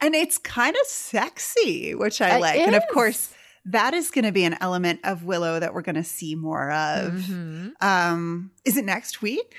[0.00, 2.58] And it's kind of sexy, which I It like.
[2.60, 3.34] And of course,
[3.66, 6.70] that is going to be an element of Willow that we're going to see more
[6.70, 7.12] of.
[7.12, 7.72] Mhm.
[7.82, 9.54] Um, is it next week?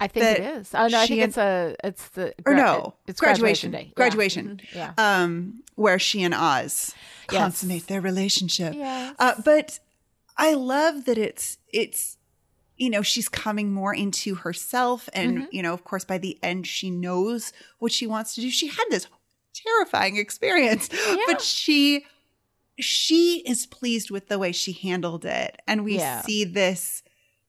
[0.00, 0.70] I think it is.
[0.74, 3.70] Oh no, I think and- it's a it's the Or no, it's graduation.
[3.70, 3.84] graduation day.
[3.88, 3.94] Yeah.
[3.96, 4.60] Graduation.
[4.72, 4.74] Mhm.
[4.74, 4.92] Yeah.
[5.22, 6.94] Um, where she and Oz
[7.30, 7.38] Yes.
[7.40, 8.74] consummate their relationship.
[8.74, 9.14] Yes.
[9.18, 9.78] Uh, but
[10.36, 12.16] I love that it's it's
[12.76, 15.46] you know she's coming more into herself, and Mm-hmm.
[15.52, 18.50] you know of course by the end she knows what she wants to do.
[18.50, 19.06] She had this
[19.54, 20.88] terrifying experience,
[21.26, 22.06] but she
[22.78, 26.22] she is pleased with the way she handled it, and we Yeah.
[26.22, 27.02] see this.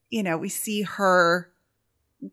[0.10, 1.50] You know, we see her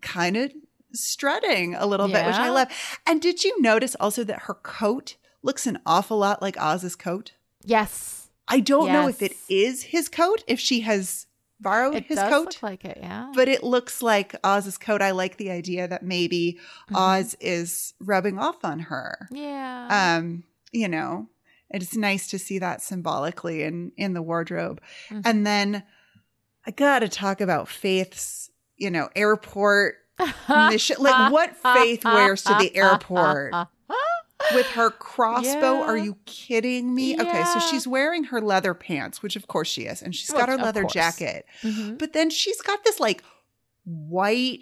[0.02, 0.52] kind of
[0.92, 2.68] strutting a little bit, which I love.
[3.06, 7.32] And did you notice also that her coat looks an awful lot like Oz's coat?
[7.64, 8.28] Yes.
[8.48, 11.26] I don't know if it is his coat, if she has
[11.60, 12.98] borrowed It his does coat, look like it.
[13.00, 13.30] Yeah.
[13.34, 15.02] but it looks like Oz's coat.
[15.02, 16.96] I like the idea that maybe Mm-hmm.
[16.96, 19.28] Oz is rubbing off on her.
[19.30, 20.16] yeah.
[20.18, 21.28] Um, you know,
[21.70, 24.80] it's nice to see that symbolically in in the wardrobe.
[25.10, 25.22] Mhm.
[25.26, 25.82] And then
[26.66, 29.96] I got to talk about Faith's, you know, airport
[30.48, 30.96] mission.
[31.00, 33.52] Like what Faith wears to the airport
[34.54, 35.74] with her crossbow.
[35.74, 35.82] Yeah.
[35.82, 37.20] Are you kidding me?
[37.20, 40.48] Okay, so she's wearing her leather pants, which of course she is, and she's got
[40.48, 41.46] her leather jacket.
[41.62, 41.98] Mhm.
[41.98, 43.22] But then she's got this like
[43.84, 44.60] white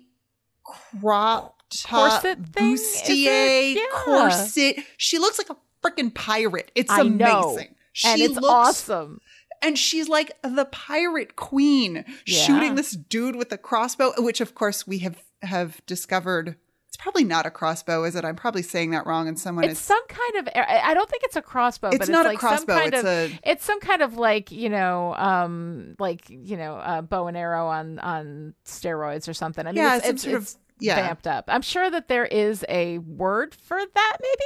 [0.64, 3.74] crop top Corset thing, bustier?
[3.74, 3.82] Yeah.
[3.92, 4.76] corset.
[4.96, 6.70] She looks like a freaking pirate.
[6.74, 7.50] It's I know.
[7.50, 7.74] amazing.
[7.92, 9.20] She and it's looks awesome.
[9.62, 12.38] And she's like the pirate queen Yeah.
[12.42, 16.56] shooting this dude with a crossbow, which of course we have have discovered.
[16.88, 18.24] It's probably not a crossbow, is it?
[18.24, 19.86] I'm probably saying that wrong, and someone It's is.
[19.86, 20.48] some kind of.
[20.54, 21.88] I don't think it's a crossbow.
[21.88, 24.16] It's but not a like crossbow, Some kind it's of, a- It's some kind of
[24.16, 29.34] like you know, um, like you know, uh, bow and arrow on on steroids or
[29.34, 29.66] something.
[29.66, 30.96] I mean, Yeah, it's, it's, sort of- yeah.
[30.96, 31.44] vamped up.
[31.48, 34.16] I'm sure that there is a word for that.
[34.22, 34.44] Maybe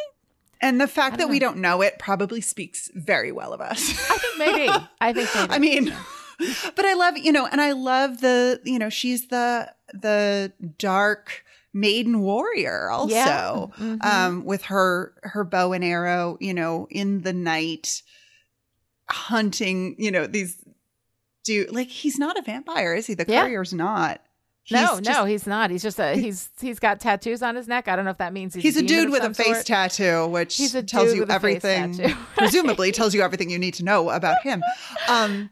[0.61, 3.81] and the fact that don't we don't know it probably speaks very well of us.
[4.11, 4.69] I think maybe.
[5.01, 5.53] I think maybe.
[5.53, 5.95] I mean,
[6.77, 11.45] but I love you know, and I love the you know she's the the dark
[11.73, 13.67] maiden warrior also Yeah.
[13.79, 14.05] Mhm.
[14.05, 18.03] um with her her bow and arrow you know in the night
[19.09, 20.57] hunting you know these
[21.45, 23.43] do like he's not a vampire is he the Yeah.
[23.43, 24.30] courier's not no,
[24.71, 25.71] He's no, just- he's not.
[25.71, 27.89] He's just a he's he's got tattoos on his neck.
[27.89, 29.67] I don't know if that means he's, he's a dude with a face sort.
[29.67, 32.17] tattoo which He's a tells dude you with a face everything tattoo.
[32.37, 34.63] presumably tells you everything you need to know about him
[35.09, 35.51] um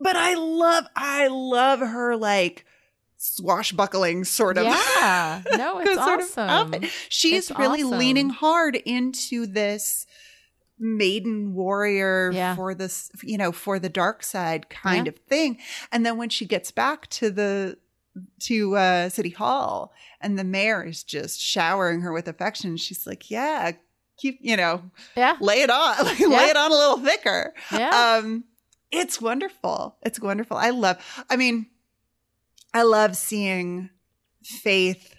[0.00, 2.64] but i love i love her like
[3.16, 5.96] swashbuckling sort of Yeah, no, it's
[6.36, 6.74] awesome.
[7.08, 7.98] she's It's really awesome.
[7.98, 10.06] leaning hard into this
[10.78, 12.56] maiden warrior Yeah.
[12.56, 15.10] for this you know for the dark side kind Yeah.
[15.12, 15.58] of thing
[15.92, 17.78] and then when she gets back to the
[18.40, 22.76] to uh city hall and the mayor is just showering her with affection.
[22.76, 23.72] She's like yeah
[24.16, 24.82] keep you know
[25.16, 26.28] Yeah, lay it on like, Yeah.
[26.28, 27.52] lay it on a little thicker.
[27.72, 28.18] Yeah.
[28.20, 28.44] um
[28.92, 29.96] it's wonderful.
[30.02, 30.56] It's wonderful.
[30.56, 30.98] I love
[31.28, 31.66] i mean
[32.72, 33.90] i love seeing
[34.42, 35.14] faith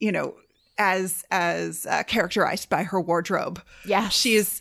[0.00, 0.34] you know
[0.78, 3.62] as as uh, characterized by her wardrobe.
[3.86, 4.60] Yeah, she's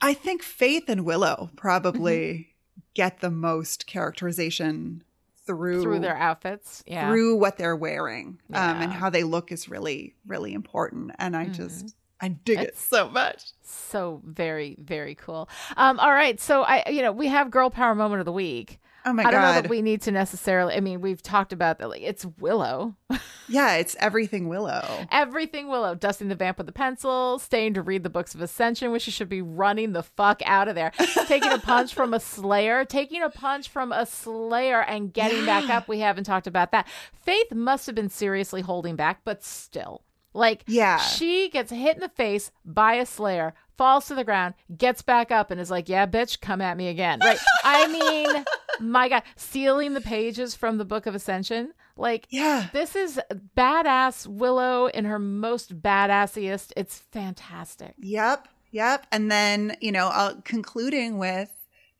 [0.00, 2.80] i think faith and willow probably Mm-hmm.
[2.94, 5.02] get the most characterization
[5.46, 6.82] through through their outfits.
[6.86, 11.36] Yeah, through what they're wearing um, and how they look is really really important and
[11.36, 11.54] i Mhm.
[11.54, 13.42] just I dig it so much.
[13.62, 15.48] So very, very cool.
[15.76, 16.40] Um, all right.
[16.40, 18.78] So I you know, we have girl power moment of the week.
[19.06, 19.28] Oh my god.
[19.28, 22.02] I don't know that we need to necessarily I mean, we've talked about that like
[22.02, 22.96] it's Willow.
[23.48, 25.06] yeah, it's everything Willow.
[25.10, 28.92] Everything Willow, dusting the vamp with a pencil, staying to read the books of Ascension,
[28.92, 30.92] which she should be running the fuck out of there.
[31.26, 35.68] taking a punch from a Slayer, taking a punch from a Slayer and getting back
[35.68, 35.88] up.
[35.88, 36.88] We haven't talked about that.
[37.12, 40.02] Faith must have been seriously holding back, but still.
[40.34, 40.98] Like, Yeah.
[40.98, 45.30] she gets hit in the face by a Slayer, falls to the ground, gets back
[45.30, 47.38] up, and is like, "Yeah, bitch, come at me again." Right?
[47.64, 47.86] I
[48.36, 48.44] mean,
[48.80, 52.66] my God, stealing the pages from the Book of Ascension, like, Yeah.
[52.72, 53.20] this is
[53.56, 56.72] badass Willow in her most badassiest.
[56.76, 57.94] It's fantastic.
[57.98, 58.48] Yep.
[58.72, 59.06] Yep.
[59.12, 61.50] And then, you know, uh, concluding with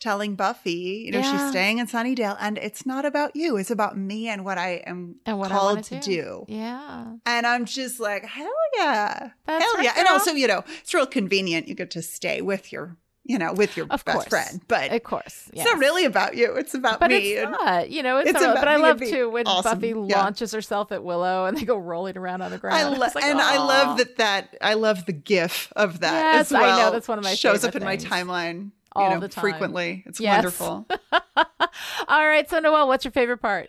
[0.01, 1.32] telling Buffy, you know, Yeah.
[1.38, 3.57] she's staying in Sunnydale and it's not about you.
[3.57, 6.01] It's about me and what I am And what called wanna do.
[6.01, 6.45] do.
[6.49, 7.12] Yeah.
[7.24, 9.30] And I'm just like, hell yeah.
[9.47, 9.95] That's hell right, yeah.
[9.97, 11.68] And also, you know, it's real convenient.
[11.68, 14.28] You get to stay with your, you know, with your Of best course.
[14.28, 14.61] friend.
[14.68, 15.49] But Of course.
[15.55, 16.53] it's not really about you.
[16.55, 17.32] It's about But me.
[17.34, 19.78] it's not, you know, it's, It's not, about but I love too when awesome.
[19.78, 20.22] Buffy Yeah.
[20.22, 22.76] launches herself at Willow and they go rolling around on the ground.
[22.76, 26.53] I love like, and I love that that I love the gif of that Yes,
[26.53, 28.05] as I know, that's one of my shows up in things.
[28.05, 29.42] my timeline All you know, the time.
[29.42, 30.03] frequently.
[30.07, 30.36] It's Yes.
[30.36, 30.86] wonderful.
[32.09, 33.68] All right, so Noelle, what's your favorite part?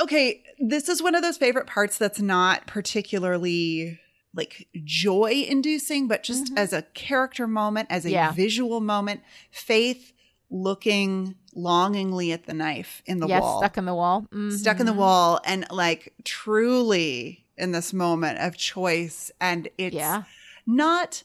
[0.00, 4.00] okay, this is one of those favorite parts that's not particularly
[4.34, 8.14] like joy inducing, but just as a character moment, as a Mm-hmm.
[8.14, 8.32] Yeah.
[8.32, 9.20] visual moment.
[9.50, 10.14] Faith
[10.50, 13.58] looking longingly at the knife in the yes, wall.
[13.58, 14.26] stuck in the wall.
[14.50, 14.96] stuck in the Mhm.
[14.96, 20.22] wall and like truly in this moment of choice and it's Yeah.
[20.66, 21.22] not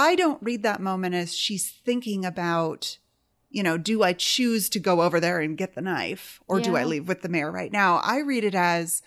[0.00, 2.98] i don't read that moment as she's thinking about
[3.50, 6.76] you know do i choose to go over there and get the knife or do
[6.76, 9.02] i leave with the mayor right now i read it as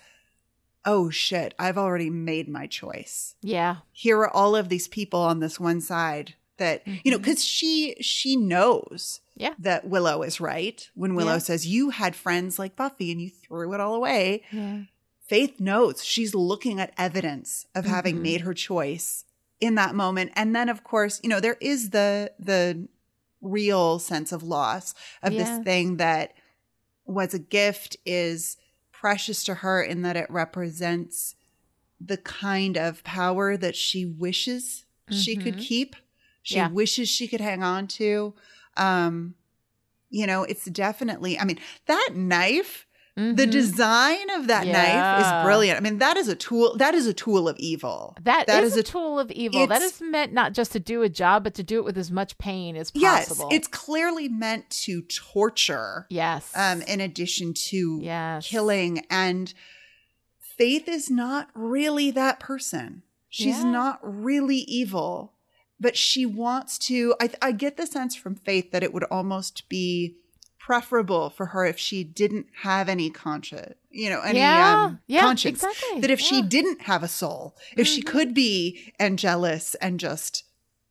[0.84, 3.76] oh shit i've already made my choice Yeah.
[3.92, 7.96] here are all of these people on this one side that you know because she
[8.00, 9.42] she knows Mm-hmm.
[9.42, 9.54] Yeah.
[9.58, 11.38] that willow is right when willow Yeah.
[11.38, 14.82] says you had friends like buffy and you threw it all away Yeah.
[15.26, 18.22] faith knows she's looking at evidence of having Mhm.
[18.22, 19.24] made her choice
[19.64, 22.86] in that moment and then of course you know there is the the
[23.40, 25.38] real sense of loss of Yeah.
[25.38, 26.34] this thing that
[27.06, 28.56] was a gift is
[28.92, 31.34] precious to her in that it represents
[32.00, 35.66] the kind of power that she wishes she could Mhm.
[35.66, 35.96] keep
[36.42, 36.68] she Yeah.
[36.68, 38.34] wishes she could hang on to
[38.76, 39.34] um
[40.10, 42.83] you know it's definitely i mean that knife
[43.16, 43.50] the Mhm.
[43.50, 47.14] design of that knife is brilliant i mean that is a tool that is a
[47.14, 49.66] tool of evil That that is, is a tool of evil.
[49.68, 52.10] That is meant not just to do a job, but to do it with as
[52.10, 53.48] much pain as possible.
[53.50, 56.50] yes it's clearly meant to torture yes.
[56.56, 58.48] um in addition to yes.
[58.48, 59.54] killing and
[60.40, 63.70] faith is not really that person she's Yeah.
[63.70, 65.32] not really evil
[65.80, 69.68] but she wants to I, I get the sense from faith that it would almost
[69.68, 70.16] be
[70.64, 74.72] preferable for her if she didn't have any conscience you know any Yeah.
[74.86, 76.00] um, Yeah, conscience exactly.
[76.00, 76.40] that if she Yeah.
[76.40, 76.48] Mm-hmm.
[76.48, 80.44] didn't have a soul if she could be angelus and just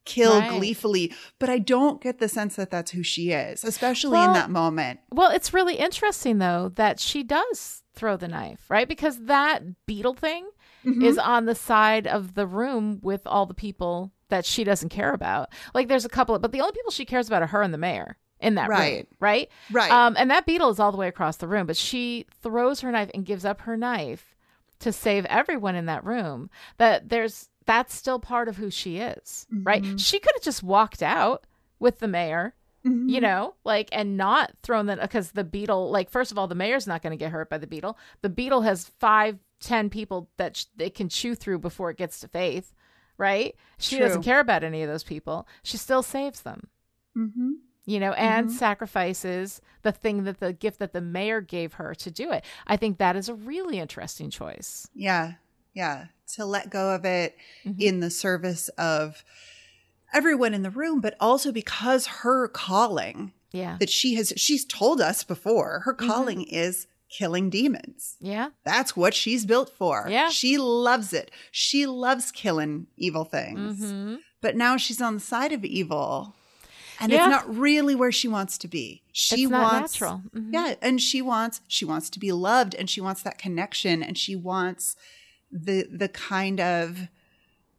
[0.06, 0.50] kill Right.
[0.50, 4.34] gleefully but i don't get the sense that that's who she is especially Well, in
[4.34, 8.88] that moment Well, it's really interesting though that she does throw the knife, right?
[8.88, 10.50] Because that beetle thing
[10.86, 11.04] Mhm.
[11.04, 15.14] is on the side of the room with all the people that she doesn't care
[15.14, 15.50] about.
[15.76, 17.74] Like there's a couple of, but the only people she cares about are her and
[17.74, 19.08] the mayor in that room, Right.
[19.20, 19.50] right?
[19.72, 19.92] Right.
[19.92, 22.92] Um, and that beetle is all the way across the room, but she throws her
[22.92, 24.36] knife and gives up her knife
[24.80, 26.50] to save everyone in that room.
[26.78, 29.82] That there's that's still part of who she is, right?
[29.82, 29.96] Mm-hmm.
[29.96, 31.46] She could have just walked out
[31.80, 32.54] with the mayor
[32.86, 33.08] Mm-hmm.
[33.08, 36.54] you know like and not thrown the because the beetle like first of all the
[36.54, 40.30] mayor's not going to get hurt by the beetle the beetle has five ten people
[40.36, 42.74] that sh- it can chew through before it gets to faith
[43.18, 44.06] right she True.
[44.06, 46.68] doesn't care about any of those people she still saves them
[47.18, 47.52] mm-hmm.
[47.86, 48.52] You know and Mhm.
[48.52, 52.78] sacrifices the thing that the gift that the mayor gave her to do it i
[52.78, 55.34] think that is a really interesting choice Yeah.
[55.74, 56.06] Yeah.
[56.36, 57.82] To let go of it Mhm.
[57.82, 59.24] in the service of
[60.14, 65.02] everyone in the room, but also because her calling yeah that she has, she's told
[65.02, 66.08] us before, her Mm-hmm.
[66.12, 68.16] calling is killing demons.
[68.20, 70.08] yeah That's what she's built for.
[70.10, 70.30] Yeah.
[70.30, 71.30] She loves it.
[71.52, 73.80] She loves killing evil things.
[73.92, 76.36] hmm But now she's on the side of evil.
[77.04, 77.26] And Yeah.
[77.28, 79.04] it's not really where she wants to be.
[79.12, 80.24] She It's not wants natural.
[80.34, 80.54] Mhm.
[80.54, 84.18] Yeah, and she wants she wants to be loved and she wants that connection and
[84.18, 84.96] she wants
[85.52, 87.10] the the kind of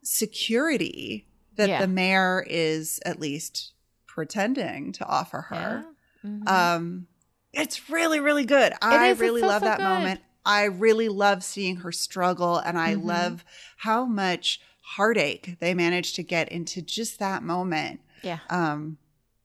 [0.02, 1.80] security that Yeah.
[1.80, 3.72] the mayor is at least
[4.06, 5.84] pretending to offer her.
[6.22, 6.30] Yeah.
[6.30, 6.48] Mhm.
[6.48, 7.06] Um
[7.52, 8.72] it's really really good.
[8.82, 9.18] I is.
[9.20, 9.84] Really so, love so that good.
[9.84, 10.20] moment.
[10.44, 13.04] I really love seeing her struggle and I Mhm.
[13.04, 13.44] love
[13.78, 18.00] how much heartache they manage to get into just that moment.
[18.22, 18.40] Yeah.
[18.50, 18.98] Um,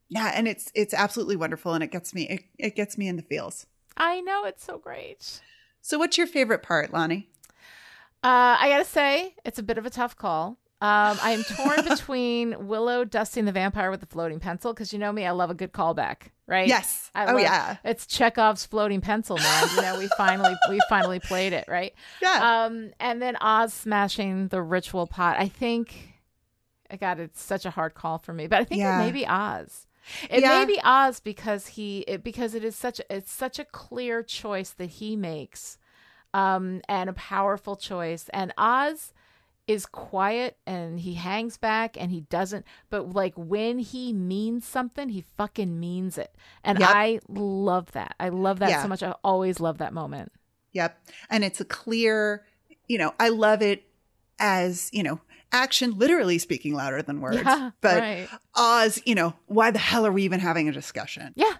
[0.09, 3.15] yeah, and it's it's absolutely wonderful, and it gets me it, it gets me in
[3.15, 3.65] the feels.
[3.97, 5.41] I know it's so great.
[5.81, 7.29] So, what's your favorite part, Lani?
[8.23, 10.57] Uh, I gotta say, it's a bit of a tough call.
[10.81, 14.99] Um, I am torn between Willow dusting the vampire with the floating pencil because you
[14.99, 16.67] know me, I love a good callback, right?
[16.67, 17.11] Yes.
[17.15, 17.77] I oh love- yeah.
[17.83, 19.69] It's Chekhov's floating pencil, man.
[19.75, 21.93] You know, we finally we finally played it, right?
[22.21, 22.63] Yeah.
[22.65, 25.37] Um, and then Oz smashing the ritual pot.
[25.37, 26.13] I think,
[26.89, 29.01] I God, it's such a hard call for me, but I think Yeah.
[29.01, 29.85] it may be Oz.
[30.29, 30.49] It Yeah.
[30.59, 34.71] may be Oz because he it, because it is such it's such a clear choice
[34.71, 35.77] that he makes,
[36.33, 38.29] um, and a powerful choice.
[38.33, 39.13] And Oz
[39.67, 45.09] is quiet and he hangs back and he doesn't but like when he means something
[45.09, 46.33] he fucking means it
[46.63, 46.89] and Yep.
[46.89, 48.81] i love that i love that Yeah.
[48.81, 50.31] so much i always love that moment
[50.73, 50.99] Yep.
[51.29, 52.45] And it's a clear,
[52.87, 53.83] you know, I love it
[54.39, 55.19] as, you know,
[55.51, 57.37] action literally speaking louder than words.
[57.43, 58.27] Yeah, but right.
[58.55, 61.33] Oz, you know, why the hell are we even having a discussion?
[61.35, 61.53] yeah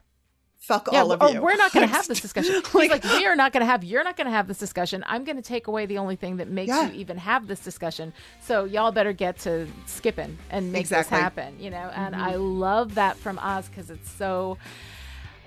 [0.62, 1.42] Fuck yeah all of oh, you.
[1.42, 3.84] we're not going to have this discussion Like- like, we are not going to have
[3.84, 6.38] you're not going to have this discussion i'm going to take away the only thing
[6.38, 6.90] that makes Yeah.
[6.90, 8.14] you even have this discussion
[8.46, 11.16] so y'all better get to skipping and make Exactly.
[11.16, 12.20] this happen you know and Mhm.
[12.20, 14.60] i love that from oz because it's so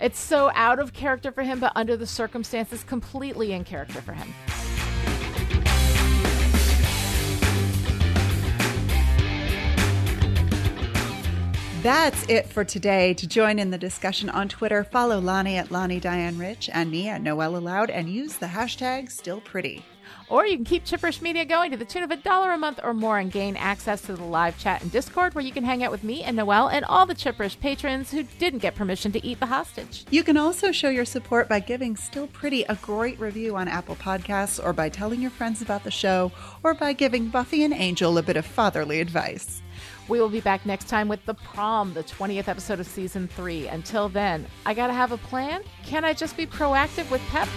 [0.01, 4.15] it's so out of character for him but under the circumstances completely in character for
[4.15, 4.35] him
[11.83, 13.13] That's it for today.
[13.15, 17.09] To join in the discussion on Twitter, follow Lani at Lani Diane Rich and me
[17.09, 19.85] at Noelle Aloud and use the hashtag still pretty.
[20.29, 22.79] Or you can keep Chipperish Media going to the tune of a dollar a month
[22.85, 25.83] or more and gain access to the live chat and Discord where you can hang
[25.83, 29.27] out with me and Noelle and all the Chipperish patrons who didn't get permission to
[29.27, 30.05] eat the hostage.
[30.09, 33.97] You can also show your support by giving Still Pretty a great review on Apple
[33.97, 36.31] Podcasts, or by telling your friends about the show,
[36.63, 39.62] or by giving Buffy and Angel a bit of fatherly advice.
[40.13, 43.67] We will be back next time with The Prom, the 20th episode of season three.
[43.69, 45.63] Until then, I gotta have a plan?
[45.87, 47.49] Can't I just be proactive with pep?